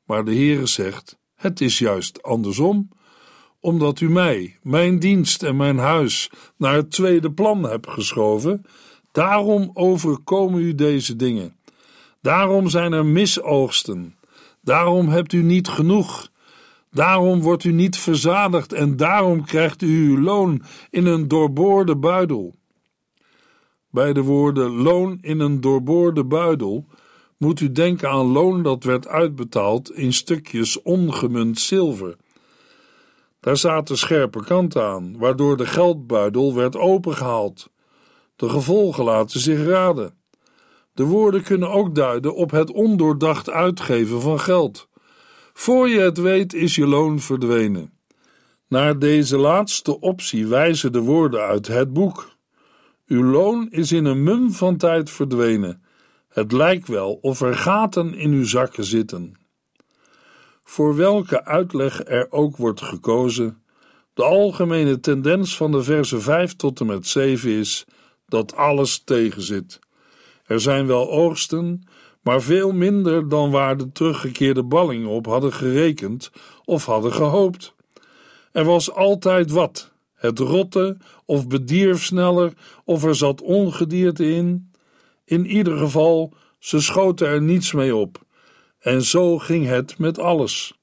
Maar 0.05 0.25
de 0.25 0.36
Heere 0.36 0.65
zegt: 0.65 1.17
het 1.36 1.62
is 1.62 1.79
juist 1.79 2.24
andersom 2.24 2.89
omdat 3.63 4.00
u 4.00 4.10
mij, 4.10 4.57
mijn 4.62 5.00
dienst 5.00 5.43
en 5.43 5.55
mijn 5.55 5.77
huis 5.77 6.29
naar 6.57 6.74
het 6.74 6.91
tweede 6.91 7.31
plan 7.31 7.63
hebt 7.63 7.89
geschoven, 7.89 8.65
daarom 9.12 9.69
overkomen 9.74 10.62
u 10.62 10.75
deze 10.75 11.15
dingen. 11.15 11.55
Daarom 12.22 12.69
zijn 12.69 12.93
er 12.93 13.05
misoogsten. 13.05 14.15
Daarom 14.62 15.10
hebt 15.10 15.33
u 15.33 15.43
niet 15.43 15.67
genoeg. 15.67 16.29
Daarom 16.91 17.41
wordt 17.41 17.63
u 17.63 17.72
niet 17.72 17.98
verzadigd 17.98 18.74
en 18.74 18.98
daarom 18.98 19.45
krijgt 19.45 19.81
u 19.81 20.07
uw 20.07 20.22
loon 20.22 20.62
in 20.89 21.05
een 21.05 21.27
doorboorde 21.27 21.96
buidel. 21.96 22.55
Bij 23.89 24.13
de 24.13 24.22
woorden 24.22 24.72
loon 24.72 25.18
in 25.22 25.39
een 25.39 25.61
doorboorde 25.61 26.24
buidel 26.24 26.85
moet 27.44 27.60
u 27.60 27.72
denken 27.72 28.10
aan 28.10 28.25
loon 28.25 28.64
dat 28.64 28.84
werd 28.84 29.08
uitbetaald 29.08 29.92
in 29.92 30.14
stukjes 30.14 30.82
ongemunt 30.82 31.60
zilver. 31.60 32.16
Daar 33.40 33.58
zaten 33.58 33.98
scherpe 33.98 34.44
kanten 34.44 34.84
aan, 34.84 35.18
waardoor 35.18 35.58
de 35.58 35.66
geldbuidel 35.66 36.56
werd 36.56 36.75
opengehaald. 36.75 37.70
De 38.36 38.50
gevolgen 38.50 39.03
laten 39.03 39.40
zich 39.40 39.66
raden. 39.66 40.18
De 40.94 41.03
woorden 41.03 41.44
kunnen 41.44 41.70
ook 41.70 41.96
duiden 41.96 42.36
op 42.36 42.51
het 42.51 42.72
ondoordacht 42.72 43.50
uitgeven 43.50 44.22
van 44.22 44.40
geld. 44.40 44.88
Voor 45.53 45.90
je 45.90 46.00
het 46.00 46.18
weet 46.18 46.53
is 46.53 46.75
je 46.75 46.88
loon 46.88 47.20
verdwenen. 47.20 47.94
Naar 48.68 49.00
deze 49.00 49.38
laatste 49.38 50.00
optie 50.00 50.48
wijzen 50.48 50.92
de 50.92 51.01
woorden 51.01 51.42
uit 51.42 51.68
het 51.68 51.94
boek. 51.94 52.29
Uw 53.08 53.24
loon 53.24 53.68
is 53.70 53.92
in 53.92 54.06
een 54.06 54.24
mum 54.24 54.51
van 54.51 54.77
tijd 54.77 55.10
verdwenen. 55.10 55.82
Het 56.33 56.51
lijkt 56.51 56.87
wel 56.87 57.19
of 57.22 57.41
er 57.41 57.55
gaten 57.55 58.13
in 58.13 58.31
uw 58.31 58.46
zakken 58.46 58.83
zitten. 58.83 59.33
Voor 60.63 60.96
welke 60.96 61.46
uitleg 61.46 62.05
er 62.05 62.31
ook 62.31 62.57
wordt 62.57 62.81
gekozen, 62.81 63.63
de 64.13 64.24
algemene 64.24 65.00
tendens 65.00 65.57
van 65.57 65.72
de 65.72 65.83
versen 65.83 66.22
5 66.22 66.55
tot 66.55 66.79
en 66.79 66.85
met 66.85 67.07
7 67.07 67.50
is 67.50 67.85
dat 68.27 68.55
alles 68.55 69.03
tegenzit. 69.03 69.79
Er 70.46 70.59
zijn 70.59 70.87
wel 70.87 71.11
oogsten, 71.11 71.87
maar 72.22 72.41
veel 72.41 72.72
minder 72.72 73.29
dan 73.29 73.51
waar 73.51 73.77
de 73.77 73.91
teruggekeerde 73.91 74.63
ballingen 74.63 75.09
op 75.09 75.25
hadden 75.25 75.53
gerekend 75.53 76.31
of 76.65 76.85
hadden 76.85 77.13
gehoopt. 77.13 77.74
Er 78.51 78.63
was 78.63 78.91
altijd 78.91 79.51
wat. 79.51 79.91
Het 80.13 80.39
rotte 80.39 80.98
of 81.25 81.48
bedierf 81.48 82.03
sneller 82.03 82.53
of 82.85 83.03
er 83.03 83.15
zat 83.15 83.41
ongedierte 83.41 84.31
in. 84.31 84.72
In 85.33 85.46
ieder 85.46 85.77
geval, 85.77 86.33
ze 86.59 86.81
schoten 86.81 87.27
er 87.27 87.41
niets 87.41 87.72
mee 87.72 87.96
op. 87.96 88.22
En 88.79 89.01
zo 89.01 89.37
ging 89.37 89.65
het 89.65 89.98
met 89.98 90.19
alles. 90.19 90.74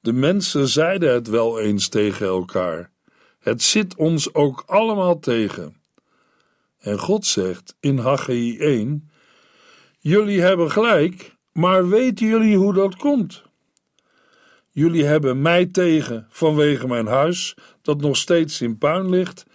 De 0.00 0.12
mensen 0.12 0.68
zeiden 0.68 1.12
het 1.12 1.28
wel 1.28 1.60
eens 1.60 1.88
tegen 1.88 2.26
elkaar: 2.26 2.90
Het 3.38 3.62
zit 3.62 3.96
ons 3.96 4.34
ook 4.34 4.62
allemaal 4.66 5.18
tegen. 5.18 5.76
En 6.78 6.98
God 6.98 7.26
zegt 7.26 7.76
in 7.80 7.98
Haggai 7.98 8.58
1: 8.58 9.10
Jullie 9.98 10.40
hebben 10.40 10.70
gelijk, 10.70 11.36
maar 11.52 11.88
weten 11.88 12.26
jullie 12.26 12.56
hoe 12.56 12.74
dat 12.74 12.96
komt? 12.96 13.42
Jullie 14.70 15.04
hebben 15.04 15.42
mij 15.42 15.66
tegen 15.66 16.26
vanwege 16.30 16.86
mijn 16.86 17.06
huis, 17.06 17.56
dat 17.82 18.00
nog 18.00 18.16
steeds 18.16 18.60
in 18.60 18.78
puin 18.78 19.10
ligt, 19.10 19.46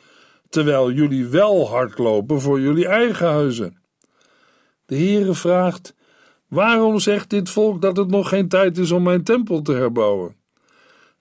terwijl 0.49 0.91
jullie 0.91 1.25
wel 1.25 1.69
hardlopen 1.69 2.41
voor 2.41 2.59
jullie 2.59 2.87
eigen 2.87 3.27
huizen. 3.27 3.81
De 4.85 4.95
Heere 4.95 5.33
vraagt: 5.33 5.95
Waarom 6.47 6.99
zegt 6.99 7.29
dit 7.29 7.49
volk 7.49 7.81
dat 7.81 7.97
het 7.97 8.09
nog 8.09 8.29
geen 8.29 8.47
tijd 8.47 8.77
is 8.77 8.91
om 8.91 9.03
mijn 9.03 9.23
tempel 9.23 9.61
te 9.61 9.73
herbouwen? 9.73 10.35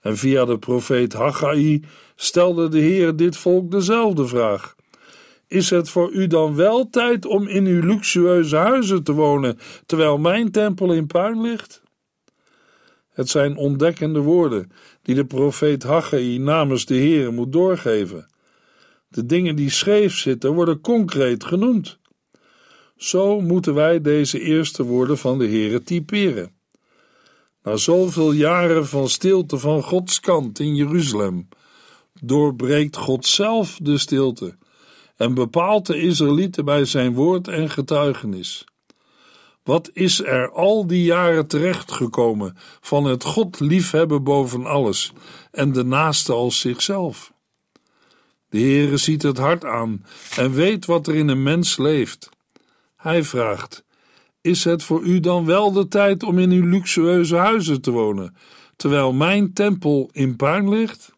En 0.01 0.17
via 0.17 0.45
de 0.45 0.59
profeet 0.59 1.13
Haggai 1.13 1.85
stelde 2.15 2.69
de 2.69 2.79
Heer 2.79 3.17
dit 3.17 3.37
volk 3.37 3.71
dezelfde 3.71 4.27
vraag. 4.27 4.75
Is 5.47 5.71
het 5.71 5.91
voor 5.91 6.13
u 6.13 6.27
dan 6.27 6.55
wel 6.55 6.91
tijd 6.91 7.27
om 7.27 7.49
in 7.49 7.67
uw 7.67 7.87
luxueuze 7.87 8.57
huizen 8.57 9.03
te 9.03 9.13
wonen, 9.13 9.59
terwijl 9.87 10.19
mijn 10.19 10.51
tempel 10.51 10.93
in 10.93 11.07
puin 11.07 11.41
ligt? 11.41 11.83
Het 13.13 13.29
zijn 13.29 13.57
ontdekkende 13.57 14.21
woorden 14.21 14.71
die 15.03 15.15
de 15.15 15.25
profeet 15.25 15.83
Haggai 15.83 16.39
namens 16.39 16.87
de 16.87 16.95
Heer 16.95 17.33
moet 17.33 17.53
doorgeven. 17.53 18.27
De 19.09 19.27
dingen 19.27 19.57
die 19.57 19.71
scheef 19.71 20.17
zitten 20.17 20.53
worden 20.53 20.81
concreet 20.81 21.45
genoemd. 21.45 21.99
Zo 23.03 23.41
moeten 23.41 23.75
wij 23.75 24.01
deze 24.01 24.41
eerste 24.41 24.83
woorden 24.83 25.19
van 25.19 25.39
de 25.39 25.47
Heere 25.47 25.83
typeren. 25.83 26.53
Na 27.63 27.77
zoveel 27.77 28.33
jaren 28.33 28.87
van 28.87 29.09
stilte 29.09 29.59
van 29.59 29.83
Gods 29.83 30.21
kant 30.21 30.59
in 30.59 30.75
Jeruzalem, 30.75 31.49
doorbreekt 32.21 32.97
God 32.97 33.27
zelf 33.27 33.79
de 33.83 33.99
stilte 33.99 34.57
en 35.17 35.35
bepaalt 35.35 35.87
de 35.87 36.01
Israëlieten 36.01 36.65
bij 36.65 36.85
zijn 36.85 37.15
woord 37.15 37.49
en 37.49 37.71
getuigenis. 37.71 38.65
Wat 39.63 39.91
is 39.93 40.23
er 40.25 40.51
al 40.53 40.87
die 40.87 41.05
jaren 41.05 41.47
terechtgekomen 41.47 42.57
van 42.81 43.05
het 43.05 43.25
God 43.25 43.61
liefhebben 43.61 44.25
boven 44.25 44.67
alles 44.67 45.13
en 45.51 45.73
de 45.73 45.85
naaste 45.85 46.33
als 46.33 46.61
zichzelf? 46.61 47.33
De 48.49 48.59
Heere 48.59 48.97
ziet 48.97 49.23
het 49.23 49.39
hart 49.39 49.65
aan 49.65 50.05
en 50.37 50.53
weet 50.53 50.87
wat 50.87 51.07
er 51.07 51.15
in 51.15 51.29
een 51.29 51.43
mens 51.43 51.77
leeft. 51.77 52.31
Hij 53.03 53.25
vraagt: 53.25 53.85
Is 54.41 54.65
het 54.65 54.83
voor 54.83 55.03
u 55.03 55.21
dan 55.21 55.45
wel 55.45 55.73
de 55.73 55.89
tijd 55.89 56.23
om 56.23 56.39
in 56.39 56.51
uw 56.51 56.67
luxueuze 56.67 57.37
huizen 57.37 57.81
te 57.81 57.91
wonen, 57.91 58.37
terwijl 58.77 59.13
mijn 59.13 59.53
tempel 59.53 60.09
in 60.13 60.37
puin 60.37 60.69
ligt? 60.69 61.13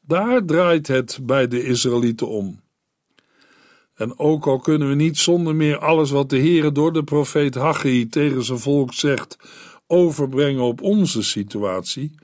Daar 0.00 0.44
draait 0.44 0.86
het 0.86 1.18
bij 1.22 1.48
de 1.48 1.62
Israëlieten 1.62 2.28
om. 2.28 2.60
En 3.94 4.18
ook 4.18 4.46
al 4.46 4.58
kunnen 4.58 4.88
we 4.88 4.94
niet 4.94 5.18
zonder 5.18 5.54
meer 5.54 5.78
alles 5.78 6.10
wat 6.10 6.30
de 6.30 6.38
Heere 6.38 6.72
door 6.72 6.92
de 6.92 7.04
profeet 7.04 7.54
Haggai 7.54 8.08
tegen 8.08 8.44
zijn 8.44 8.58
volk 8.58 8.92
zegt, 8.92 9.36
overbrengen 9.86 10.62
op 10.62 10.82
onze 10.82 11.22
situatie, 11.22 12.14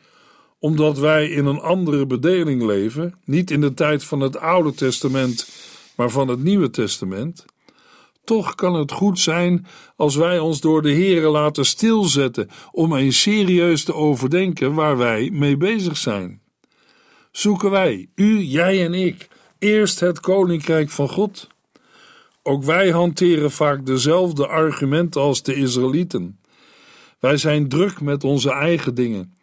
omdat 0.58 0.98
wij 0.98 1.28
in 1.28 1.46
een 1.46 1.60
andere 1.60 2.06
bedeling 2.06 2.62
leven, 2.62 3.14
niet 3.24 3.50
in 3.50 3.60
de 3.60 3.74
tijd 3.74 4.04
van 4.04 4.20
het 4.20 4.36
Oude 4.36 4.74
Testament, 4.74 5.48
maar 5.96 6.10
van 6.10 6.28
het 6.28 6.42
Nieuwe 6.42 6.70
Testament, 6.70 7.44
Toch 8.30 8.54
kan 8.54 8.74
het 8.74 8.92
goed 8.92 9.18
zijn 9.18 9.66
als 9.96 10.16
wij 10.16 10.38
ons 10.38 10.60
door 10.60 10.82
de 10.82 10.92
Heere 10.92 11.28
laten 11.28 11.64
stilzetten 11.64 12.48
om 12.72 12.94
eens 12.94 13.20
serieus 13.20 13.84
te 13.84 13.94
overdenken 13.94 14.74
waar 14.74 14.96
wij 14.96 15.30
mee 15.32 15.56
bezig 15.56 15.96
zijn. 15.96 16.40
Zoeken 17.30 17.70
wij, 17.70 18.08
u, 18.14 18.38
jij 18.38 18.84
en 18.84 18.94
ik, 18.94 19.28
eerst 19.58 20.00
het 20.00 20.20
koninkrijk 20.20 20.90
van 20.90 21.08
God? 21.08 21.48
Ook 22.42 22.64
wij 22.64 22.90
hanteren 22.90 23.50
vaak 23.50 23.86
dezelfde 23.86 24.46
argumenten 24.46 25.20
als 25.20 25.42
de 25.42 25.54
Israëlieten. 25.54 26.40
Wij 27.18 27.36
zijn 27.36 27.68
druk 27.68 28.00
met 28.00 28.24
onze 28.24 28.52
eigen 28.52 28.94
dingen. 28.94 29.34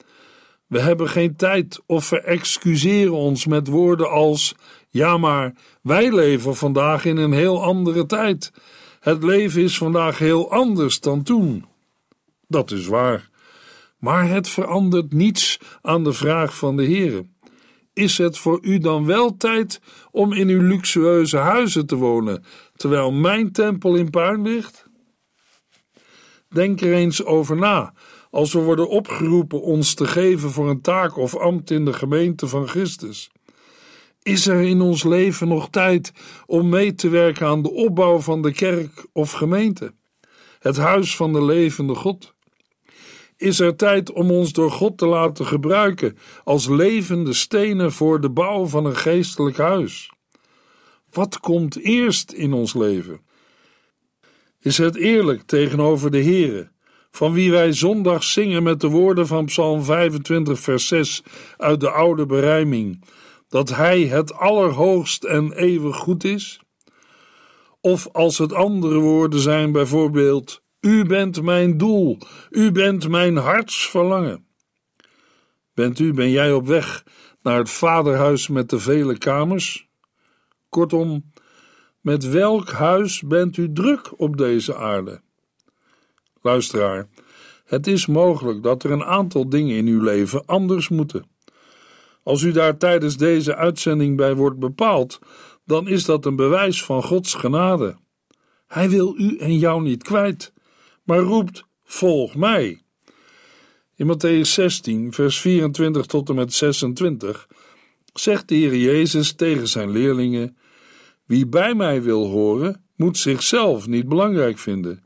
We 0.68 0.80
hebben 0.80 1.10
geen 1.10 1.36
tijd 1.36 1.82
of 1.86 2.06
verexcuseren 2.06 3.14
ons 3.14 3.46
met 3.46 3.68
woorden 3.68 4.10
als: 4.10 4.56
Ja, 4.90 5.18
maar 5.18 5.54
wij 5.82 6.14
leven 6.16 6.56
vandaag 6.56 7.06
in 7.06 7.18
een 7.18 7.34
heel 7.34 7.64
andere 7.64 8.06
tijd. 8.06 8.52
Het 9.08 9.24
leven 9.24 9.62
is 9.62 9.78
vandaag 9.78 10.18
heel 10.18 10.52
anders 10.52 11.00
dan 11.00 11.24
toen. 11.24 11.66
Dat 12.48 12.72
is 12.72 12.88
waar. 12.88 13.30
Maar 13.98 14.30
het 14.30 14.50
verandert 14.50 15.14
niets 15.14 15.60
aan 15.82 16.04
de 16.04 16.14
vraag 16.14 16.58
van 16.58 16.78
de 16.78 16.84
Heere. 16.84 17.26
Is 17.94 18.18
het 18.18 18.38
voor 18.38 18.60
u 18.62 18.78
dan 18.78 19.06
wel 19.06 19.38
tijd 19.38 19.82
om 20.12 20.34
in 20.34 20.48
uw 20.48 20.62
luxueuze 20.62 21.38
huizen 21.38 21.86
te 21.86 21.96
wonen, 21.96 22.44
terwijl 22.76 23.12
mijn 23.12 23.52
tempel 23.52 23.96
in 23.96 24.10
puin 24.10 24.42
ligt? 24.42 24.90
Denk 26.50 26.82
er 26.82 26.94
eens 26.94 27.24
over 27.24 27.58
na 27.58 27.94
als 28.30 28.54
we 28.54 28.60
worden 28.60 28.90
opgeroepen 28.90 29.62
ons 29.62 29.94
te 29.94 30.06
geven 30.06 30.52
voor 30.52 30.70
een 30.70 30.82
taak 30.82 31.18
of 31.18 31.36
ambt 31.36 31.72
in 31.72 31.86
de 31.86 31.94
gemeente 31.94 32.48
van 32.48 32.68
Christus. 32.68 33.30
Is 34.28 34.48
er 34.48 34.62
in 34.62 34.82
ons 34.82 35.04
leven 35.04 35.48
nog 35.48 35.70
tijd 35.70 36.12
om 36.46 36.70
mee 36.70 36.96
te 36.96 37.10
werken 37.10 37.48
aan 37.48 37.62
de 37.62 37.72
opbouw 37.72 38.20
van 38.20 38.42
de 38.42 38.52
kerk 38.52 39.06
of 39.12 39.32
gemeente, 39.32 39.94
het 40.60 40.78
huis 40.78 41.16
van 41.16 41.34
de 41.34 41.44
levende 41.44 41.96
God? 41.96 42.34
Is 43.38 43.60
er 43.60 43.76
tijd 43.76 44.12
om 44.12 44.32
ons 44.32 44.54
door 44.54 44.72
God 44.72 44.98
te 44.98 45.06
laten 45.06 45.46
gebruiken 45.46 46.18
als 46.44 46.68
levende 46.68 47.34
stenen 47.34 47.92
voor 47.92 48.22
de 48.22 48.30
bouw 48.30 48.66
van 48.66 48.86
een 48.86 48.96
geestelijk 48.96 49.58
huis? 49.58 50.12
Wat 51.12 51.40
komt 51.40 51.78
eerst 51.84 52.32
in 52.32 52.54
ons 52.54 52.74
leven? 52.74 53.22
Is 54.60 54.78
het 54.78 54.96
eerlijk 54.96 55.42
tegenover 55.42 56.12
de 56.12 56.24
Here, 56.24 56.72
van 57.12 57.34
wie 57.34 57.52
wij 57.52 57.74
zondag 57.74 58.24
zingen 58.24 58.64
met 58.64 58.82
de 58.82 58.88
woorden 58.88 59.28
van 59.28 59.46
Psalm 59.46 59.84
25, 59.84 60.60
vers 60.60 60.88
6 60.88 61.24
uit 61.58 61.80
de 61.80 61.90
oude 61.90 62.26
berijming, 62.26 63.04
dat 63.50 63.70
Hij 63.70 64.02
het 64.02 64.34
allerhoogst 64.34 65.24
en 65.24 65.52
eeuwig 65.52 65.96
goed 65.96 66.24
is? 66.24 66.60
Of 67.82 68.08
als 68.12 68.38
het 68.38 68.54
andere 68.54 69.00
woorden 69.00 69.40
zijn, 69.40 69.72
bijvoorbeeld: 69.72 70.62
U 70.80 71.06
bent 71.06 71.42
mijn 71.42 71.78
doel, 71.78 72.18
U 72.50 72.72
bent 72.72 73.10
mijn 73.10 73.38
hartsverlangen. 73.38 74.48
Bent 75.78 76.00
u, 76.00 76.14
ben 76.14 76.32
jij 76.32 76.54
op 76.54 76.68
weg 76.68 77.04
naar 77.42 77.58
het 77.58 77.70
vaderhuis 77.70 78.48
met 78.48 78.70
de 78.70 78.80
vele 78.80 79.18
kamers? 79.18 79.90
Kortom, 80.70 81.32
met 82.02 82.30
welk 82.30 82.72
huis 82.72 83.22
bent 83.22 83.58
u 83.58 83.74
druk 83.74 84.20
op 84.20 84.38
deze 84.38 84.76
aarde? 84.76 85.22
Luisteraar, 86.42 87.08
het 87.66 87.88
is 87.88 88.06
mogelijk 88.06 88.64
dat 88.64 88.84
er 88.84 88.92
een 88.92 89.04
aantal 89.04 89.50
dingen 89.50 89.76
in 89.76 89.88
uw 89.88 90.02
leven 90.02 90.46
anders 90.46 90.90
moeten. 90.90 91.37
Als 92.28 92.42
u 92.42 92.52
daar 92.52 92.78
tijdens 92.78 93.18
deze 93.18 93.56
uitzending 93.56 94.18
bij 94.18 94.36
wordt 94.36 94.60
bepaald, 94.60 95.20
dan 95.66 95.88
is 95.88 96.06
dat 96.06 96.26
een 96.26 96.36
bewijs 96.36 96.84
van 96.84 97.04
Gods 97.04 97.34
genade. 97.34 97.98
Hij 98.68 98.90
wil 98.90 99.16
u 99.18 99.38
en 99.38 99.58
jou 99.58 99.82
niet 99.82 100.04
kwijt, 100.04 100.54
maar 101.04 101.20
roept: 101.20 101.66
Volg 101.84 102.36
mij. 102.36 102.82
In 103.96 104.08
Matthäus 104.08 104.50
16, 104.50 105.14
vers 105.14 105.40
24 105.40 106.06
tot 106.06 106.30
en 106.30 106.36
met 106.36 106.54
26 106.54 107.48
zegt 108.14 108.48
de 108.48 108.56
Heer 108.56 108.76
Jezus 108.76 109.34
tegen 109.34 109.68
zijn 109.68 109.90
leerlingen: 109.90 110.58
Wie 111.26 111.48
bij 111.48 111.76
mij 111.76 112.02
wil 112.02 112.28
horen, 112.28 112.86
moet 112.96 113.18
zichzelf 113.18 113.88
niet 113.88 114.08
belangrijk 114.08 114.58
vinden. 114.58 115.04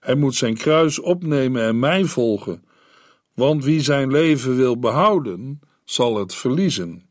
Hij 0.00 0.14
moet 0.14 0.34
zijn 0.34 0.54
kruis 0.54 1.00
opnemen 1.00 1.62
en 1.62 1.78
mij 1.78 2.04
volgen. 2.04 2.64
Want 3.34 3.64
wie 3.64 3.80
zijn 3.80 4.10
leven 4.10 4.56
wil 4.56 4.78
behouden, 4.78 5.60
zal 5.84 6.18
het 6.18 6.34
verliezen. 6.34 7.08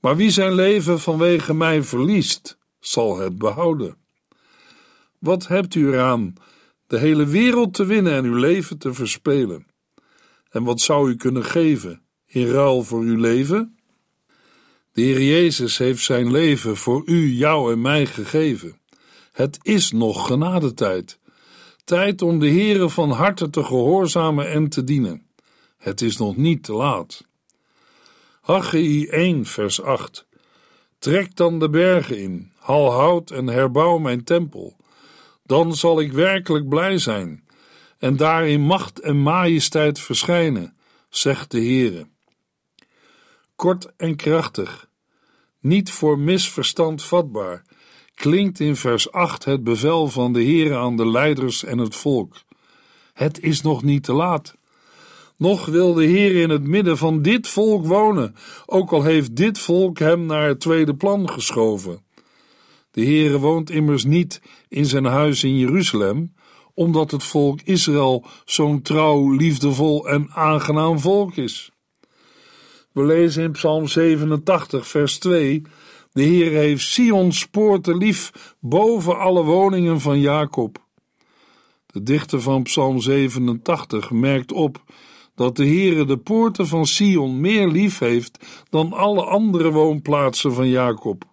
Maar 0.00 0.16
wie 0.16 0.30
zijn 0.30 0.54
leven 0.54 1.00
vanwege 1.00 1.54
mij 1.54 1.82
verliest, 1.82 2.58
zal 2.80 3.18
het 3.18 3.38
behouden. 3.38 3.96
Wat 5.18 5.46
hebt 5.46 5.74
u 5.74 5.86
eraan 5.86 6.34
de 6.86 6.98
hele 6.98 7.26
wereld 7.26 7.74
te 7.74 7.84
winnen 7.84 8.12
en 8.12 8.24
uw 8.24 8.36
leven 8.36 8.78
te 8.78 8.94
verspelen? 8.94 9.66
En 10.50 10.64
wat 10.64 10.80
zou 10.80 11.10
u 11.10 11.16
kunnen 11.16 11.44
geven 11.44 12.02
in 12.26 12.46
ruil 12.46 12.82
voor 12.82 13.00
uw 13.00 13.16
leven? 13.16 13.78
De 14.92 15.02
Heer 15.02 15.22
Jezus 15.22 15.78
heeft 15.78 16.04
zijn 16.04 16.30
leven 16.30 16.76
voor 16.76 17.02
u, 17.06 17.32
jou 17.32 17.72
en 17.72 17.80
mij 17.80 18.06
gegeven. 18.06 18.80
Het 19.32 19.58
is 19.62 19.92
nog 19.92 20.26
genadetijd. 20.26 21.18
Tijd 21.84 22.22
om 22.22 22.38
de 22.38 22.48
Heere 22.48 22.90
van 22.90 23.10
harte 23.10 23.50
te 23.50 23.64
gehoorzamen 23.64 24.50
en 24.50 24.68
te 24.68 24.84
dienen. 24.84 25.26
Het 25.76 26.00
is 26.00 26.16
nog 26.16 26.36
niet 26.36 26.62
te 26.62 26.72
laat. 26.72 27.27
Haggai 28.48 29.06
1 29.06 29.44
vers 29.46 29.82
8 29.82 30.26
Trek 30.98 31.36
dan 31.36 31.58
de 31.58 31.70
bergen 31.70 32.18
in, 32.18 32.52
hal 32.56 32.92
hout 32.92 33.30
en 33.30 33.46
herbouw 33.46 33.98
mijn 33.98 34.24
tempel. 34.24 34.76
Dan 35.42 35.74
zal 35.74 36.00
ik 36.00 36.12
werkelijk 36.12 36.68
blij 36.68 36.98
zijn 36.98 37.44
en 37.98 38.16
daar 38.16 38.48
in 38.48 38.60
macht 38.60 39.00
en 39.00 39.22
majesteit 39.22 40.00
verschijnen, 40.00 40.76
zegt 41.08 41.50
de 41.50 41.58
Heere. 41.58 42.08
Kort 43.56 43.92
en 43.96 44.16
krachtig, 44.16 44.88
niet 45.60 45.90
voor 45.90 46.18
misverstand 46.18 47.02
vatbaar, 47.02 47.62
klinkt 48.14 48.60
in 48.60 48.76
vers 48.76 49.12
8 49.12 49.44
het 49.44 49.64
bevel 49.64 50.08
van 50.08 50.32
de 50.32 50.42
Heere 50.42 50.76
aan 50.76 50.96
de 50.96 51.06
leiders 51.06 51.64
en 51.64 51.78
het 51.78 51.96
volk. 51.96 52.36
Het 53.12 53.40
is 53.40 53.62
nog 53.62 53.82
niet 53.82 54.02
te 54.02 54.12
laat. 54.12 54.56
Nog 55.38 55.66
wil 55.66 55.94
de 55.94 56.04
Heer 56.04 56.42
in 56.42 56.50
het 56.50 56.66
midden 56.66 56.96
van 56.98 57.22
dit 57.22 57.48
volk 57.48 57.86
wonen, 57.86 58.34
ook 58.66 58.90
al 58.92 59.02
heeft 59.02 59.36
dit 59.36 59.58
volk 59.58 59.98
hem 59.98 60.26
naar 60.26 60.48
het 60.48 60.60
tweede 60.60 60.94
plan 60.94 61.30
geschoven. 61.30 62.02
De 62.90 63.04
Heere 63.04 63.38
woont 63.38 63.70
immers 63.70 64.04
niet 64.04 64.40
in 64.68 64.84
zijn 64.84 65.04
huis 65.04 65.44
in 65.44 65.58
Jeruzalem, 65.58 66.34
omdat 66.74 67.10
het 67.10 67.24
volk 67.24 67.60
Israël 67.64 68.24
zo'n 68.44 68.82
trouw, 68.82 69.30
liefdevol 69.30 70.08
en 70.08 70.30
aangenaam 70.30 70.98
volk 70.98 71.36
is. 71.36 71.70
We 72.92 73.04
lezen 73.04 73.42
in 73.42 73.52
Psalm 73.52 73.86
87, 73.86 74.86
vers 74.86 75.18
2 75.18 75.62
de 76.12 76.22
Heer 76.22 76.50
heeft 76.50 76.84
Sion's 76.84 77.46
poorten 77.46 77.96
lief 77.96 78.54
boven 78.60 79.18
alle 79.18 79.42
woningen 79.42 80.00
van 80.00 80.20
Jacob. 80.20 80.86
De 81.86 82.02
dichter 82.02 82.40
van 82.40 82.62
Psalm 82.62 83.00
87 83.00 84.10
merkt 84.10 84.52
op 84.52 84.82
dat 85.38 85.56
de 85.56 85.66
Heere 85.66 86.04
de 86.04 86.16
poorten 86.16 86.66
van 86.66 86.86
Sion 86.86 87.40
meer 87.40 87.68
lief 87.68 87.98
heeft 87.98 88.64
dan 88.70 88.92
alle 88.92 89.24
andere 89.24 89.70
woonplaatsen 89.70 90.52
van 90.52 90.68
Jacob. 90.68 91.24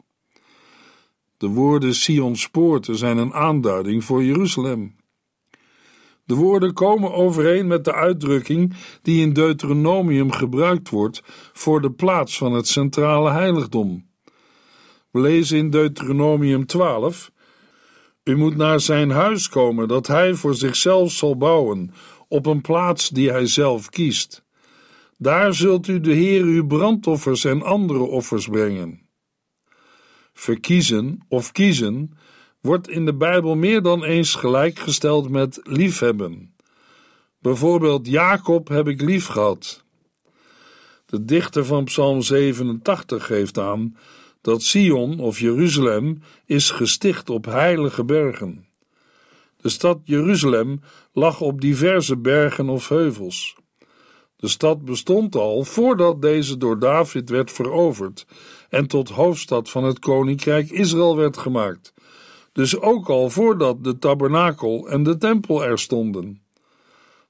De 1.38 1.48
woorden 1.48 1.96
Sion's 1.96 2.50
poorten 2.50 2.98
zijn 2.98 3.18
een 3.18 3.34
aanduiding 3.34 4.04
voor 4.04 4.24
Jeruzalem. 4.24 4.96
De 6.24 6.36
woorden 6.36 6.74
komen 6.74 7.14
overeen 7.14 7.68
met 7.68 7.84
de 7.84 7.94
uitdrukking 7.94 8.74
die 9.02 9.22
in 9.22 9.34
Deuteronomium 9.34 10.32
gebruikt 10.32 10.90
wordt 10.90 11.22
voor 11.54 11.82
de 11.82 11.92
plaats 11.92 12.38
van 12.38 12.54
het 12.54 12.68
centrale 12.68 13.32
heiligdom. 13.32 14.10
We 15.12 15.20
lezen 15.20 15.58
in 15.58 15.70
Deuteronomium 15.70 16.66
12: 16.66 17.32
U 18.24 18.36
moet 18.38 18.56
naar 18.56 18.80
zijn 18.80 19.10
huis 19.10 19.50
komen 19.50 19.88
dat 19.88 20.08
hij 20.08 20.34
voor 20.34 20.56
zichzelf 20.56 21.12
zal 21.12 21.38
bouwen, 21.38 21.94
op 22.28 22.46
een 22.46 22.62
plaats 22.62 23.10
die 23.10 23.32
hij 23.32 23.48
zelf 23.48 23.90
kiest. 23.90 24.44
Daar 25.18 25.54
zult 25.54 25.88
u 25.88 26.00
de 26.00 26.14
Heer 26.14 26.44
uw 26.44 26.68
brandoffers 26.68 27.46
en 27.46 27.62
andere 27.62 28.00
offers 28.00 28.48
brengen. 28.48 29.02
Verkiezen 30.34 31.20
of 31.28 31.52
kiezen 31.52 32.18
wordt 32.62 32.90
in 32.90 33.06
de 33.06 33.14
Bijbel 33.14 33.56
meer 33.56 33.82
dan 33.82 34.04
eens 34.04 34.36
gelijkgesteld 34.36 35.30
met 35.30 35.60
liefhebben. 35.64 36.56
Bijvoorbeeld 37.40 38.08
Jacob 38.08 38.68
heb 38.68 38.88
ik 38.88 39.02
lief 39.02 39.26
gehad. 39.26 39.84
De 41.06 41.26
dichter 41.26 41.66
van 41.66 41.84
Psalm 41.84 42.22
87 42.22 43.26
geeft 43.26 43.58
aan 43.58 43.98
dat 44.42 44.64
Sion 44.64 45.20
of 45.20 45.40
Jeruzalem 45.40 46.22
is 46.46 46.72
gesticht 46.72 47.30
op 47.30 47.46
heilige 47.46 48.04
bergen. 48.04 48.65
De 49.66 49.72
stad 49.72 50.00
Jeruzalem 50.04 50.80
lag 51.14 51.42
op 51.42 51.62
diverse 51.62 52.18
bergen 52.18 52.70
of 52.70 52.90
heuvels. 52.90 53.56
De 54.36 54.48
stad 54.48 54.86
bestond 54.86 55.36
al 55.36 55.64
voordat 55.64 56.22
deze 56.22 56.58
door 56.58 56.80
David 56.80 57.30
werd 57.30 57.52
veroverd 57.52 58.26
en 58.70 58.88
tot 58.88 59.10
hoofdstad 59.10 59.70
van 59.70 59.84
het 59.84 60.00
koninkrijk 60.00 60.72
Israël 60.72 61.16
werd 61.16 61.38
gemaakt, 61.38 61.94
dus 62.52 62.80
ook 62.80 63.10
al 63.10 63.30
voordat 63.30 63.84
de 63.84 63.98
tabernakel 63.98 64.90
en 64.90 65.04
de 65.04 65.18
tempel 65.18 65.64
er 65.64 65.80
stonden. 65.80 66.42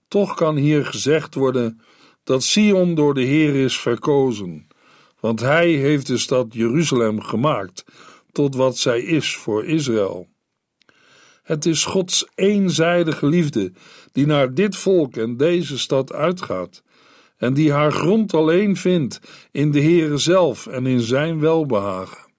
Toch 0.08 0.34
kan 0.34 0.56
hier 0.56 0.86
gezegd 0.86 1.36
worden 1.36 1.82
dat 2.24 2.44
Sion 2.44 2.96
door 2.96 3.14
de 3.14 3.24
Heer 3.24 3.56
is 3.56 3.80
verkozen, 3.80 4.68
want 5.20 5.40
hij 5.40 5.70
heeft 5.70 6.08
de 6.08 6.18
stad 6.18 6.54
Jeruzalem 6.54 7.22
gemaakt 7.22 7.86
tot 8.32 8.56
wat 8.56 8.78
zij 8.78 9.02
is 9.02 9.36
voor 9.36 9.66
Israël. 9.66 10.34
Het 11.46 11.66
is 11.66 11.86
Gods 11.86 12.28
eenzijdige 12.36 13.28
liefde 13.28 13.72
die 14.12 14.26
naar 14.26 14.54
dit 14.54 14.76
volk 14.76 15.16
en 15.16 15.38
deze 15.38 15.78
stad 15.78 16.14
uitgaat 16.14 16.84
en 17.38 17.54
die 17.54 17.72
haar 17.72 17.92
grond 17.92 18.34
alleen 18.34 18.78
vindt 18.78 19.20
in 19.52 19.72
de 19.72 19.82
Heere 19.82 20.18
zelf 20.18 20.68
en 20.68 20.86
in 20.86 21.00
zijn 21.00 21.40
welbehagen. 21.40 22.32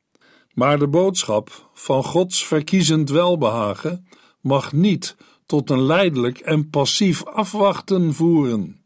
Maar 0.54 0.78
de 0.78 0.88
boodschap 0.88 1.68
van 1.74 2.04
Gods 2.04 2.46
verkiezend 2.46 3.10
welbehagen 3.10 4.08
mag 4.40 4.72
niet 4.72 5.16
tot 5.46 5.70
een 5.70 5.82
leidelijk 5.82 6.38
en 6.38 6.70
passief 6.70 7.24
afwachten 7.24 8.14
voeren. 8.14 8.80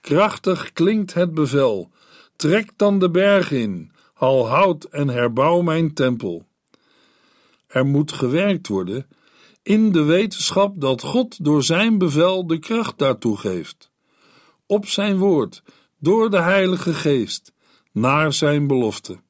Krachtig 0.00 0.72
klinkt 0.72 1.14
het 1.14 1.34
bevel: 1.34 1.90
trek 2.36 2.70
dan 2.76 2.98
de 2.98 3.10
berg 3.10 3.50
in, 3.50 3.92
haal 4.14 4.48
hout 4.48 4.84
en 4.84 5.08
herbouw 5.08 5.60
mijn 5.60 5.94
tempel. 5.94 6.46
Er 7.66 7.86
moet 7.86 8.12
gewerkt 8.12 8.68
worden 8.68 9.06
in 9.68 9.92
de 9.92 10.02
wetenschap 10.02 10.80
dat 10.80 11.02
God 11.02 11.44
door 11.44 11.62
zijn 11.62 11.98
bevel 11.98 12.46
de 12.46 12.58
kracht 12.58 12.98
daartoe 12.98 13.36
geeft. 13.36 13.90
Op 14.66 14.86
zijn 14.86 15.18
woord, 15.18 15.62
door 15.98 16.30
de 16.30 16.40
Heilige 16.40 16.94
Geest, 16.94 17.52
naar 17.92 18.32
zijn 18.32 18.66
belofte. 18.66 19.20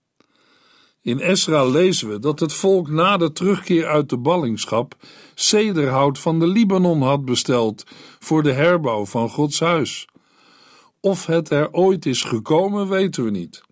In 1.02 1.20
Esra 1.20 1.64
lezen 1.64 2.08
we 2.08 2.18
dat 2.18 2.40
het 2.40 2.52
volk 2.52 2.88
na 2.88 3.16
de 3.16 3.32
terugkeer 3.32 3.86
uit 3.86 4.08
de 4.08 4.18
ballingschap 4.18 4.94
cederhout 5.34 6.18
van 6.18 6.38
de 6.38 6.46
Libanon 6.46 7.02
had 7.02 7.24
besteld 7.24 7.84
voor 8.18 8.42
de 8.42 8.52
herbouw 8.52 9.06
van 9.06 9.28
Gods 9.28 9.60
huis. 9.60 10.06
Of 11.00 11.26
het 11.26 11.50
er 11.50 11.72
ooit 11.72 12.06
is 12.06 12.22
gekomen, 12.22 12.88
weten 12.88 13.24
we 13.24 13.30
niet. 13.30 13.62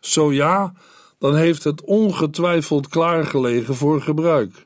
Zo 0.00 0.32
ja, 0.32 0.72
dan 1.18 1.36
heeft 1.36 1.64
het 1.64 1.82
ongetwijfeld 1.82 2.88
klaargelegen 2.88 3.74
voor 3.74 4.02
gebruik. 4.02 4.64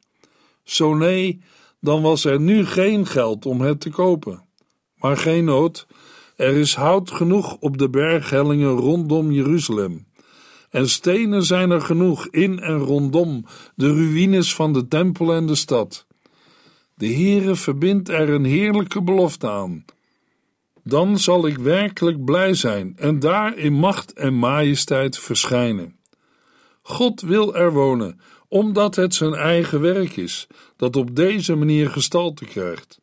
Zo 0.70 0.94
nee, 0.94 1.40
dan 1.80 2.02
was 2.02 2.24
er 2.24 2.40
nu 2.40 2.66
geen 2.66 3.06
geld 3.06 3.46
om 3.46 3.60
het 3.60 3.80
te 3.80 3.90
kopen. 3.90 4.44
Maar 4.96 5.16
geen 5.16 5.44
nood, 5.44 5.86
er 6.36 6.56
is 6.56 6.74
hout 6.74 7.10
genoeg 7.10 7.56
op 7.60 7.78
de 7.78 7.90
berghellingen 7.90 8.70
rondom 8.70 9.32
Jeruzalem. 9.32 10.06
En 10.70 10.88
stenen 10.88 11.42
zijn 11.42 11.70
er 11.70 11.80
genoeg 11.80 12.28
in 12.28 12.60
en 12.60 12.78
rondom 12.78 13.44
de 13.74 13.86
ruïnes 13.94 14.54
van 14.54 14.72
de 14.72 14.88
tempel 14.88 15.32
en 15.32 15.46
de 15.46 15.54
stad. 15.54 16.06
De 16.94 17.06
Heere 17.06 17.54
verbindt 17.54 18.08
er 18.08 18.28
een 18.28 18.44
heerlijke 18.44 19.02
belofte 19.02 19.50
aan. 19.50 19.84
Dan 20.84 21.18
zal 21.18 21.46
ik 21.46 21.58
werkelijk 21.58 22.24
blij 22.24 22.54
zijn 22.54 22.96
en 22.96 23.18
daar 23.18 23.56
in 23.56 23.72
macht 23.72 24.12
en 24.12 24.34
majesteit 24.34 25.18
verschijnen. 25.18 25.98
God 26.82 27.20
wil 27.20 27.54
er 27.54 27.72
wonen, 27.72 28.20
omdat 28.50 28.96
het 28.96 29.14
zijn 29.14 29.34
eigen 29.34 29.80
werk 29.80 30.16
is, 30.16 30.46
dat 30.76 30.96
op 30.96 31.16
deze 31.16 31.54
manier 31.54 31.90
gestalte 31.90 32.44
krijgt. 32.44 33.00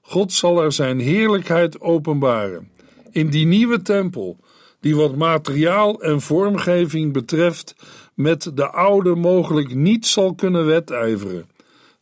God 0.00 0.32
zal 0.32 0.62
er 0.62 0.72
zijn 0.72 0.98
heerlijkheid 0.98 1.80
openbaren. 1.80 2.70
In 3.10 3.30
die 3.30 3.46
nieuwe 3.46 3.82
tempel, 3.82 4.36
die 4.80 4.96
wat 4.96 5.16
materiaal 5.16 6.02
en 6.02 6.20
vormgeving 6.20 7.12
betreft, 7.12 7.74
met 8.14 8.50
de 8.54 8.70
oude 8.70 9.14
mogelijk 9.14 9.74
niet 9.74 10.06
zal 10.06 10.34
kunnen 10.34 10.66
wedijveren. 10.66 11.48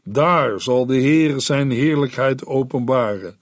Daar 0.05 0.61
zal 0.61 0.87
de 0.87 0.97
Heer 0.97 1.41
zijn 1.41 1.71
heerlijkheid 1.71 2.47
openbaren. 2.47 3.37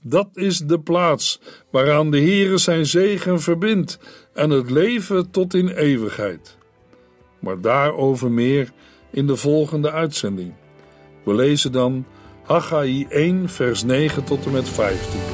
Dat 0.00 0.28
is 0.34 0.58
de 0.58 0.80
plaats 0.80 1.40
waaraan 1.70 2.10
de 2.10 2.18
Heer 2.18 2.58
zijn 2.58 2.86
zegen 2.86 3.40
verbindt 3.40 3.98
en 4.34 4.50
het 4.50 4.70
leven 4.70 5.30
tot 5.30 5.54
in 5.54 5.68
eeuwigheid. 5.68 6.56
Maar 7.44 7.60
daarover 7.60 8.30
meer 8.30 8.72
in 9.10 9.26
de 9.26 9.36
volgende 9.36 9.90
uitzending. 9.90 10.52
We 11.24 11.34
lezen 11.34 11.72
dan 11.72 12.04
Haggai 12.42 13.06
1, 13.08 13.48
vers 13.48 13.82
9 13.82 14.24
tot 14.24 14.44
en 14.44 14.52
met 14.52 14.68
15. 14.68 15.33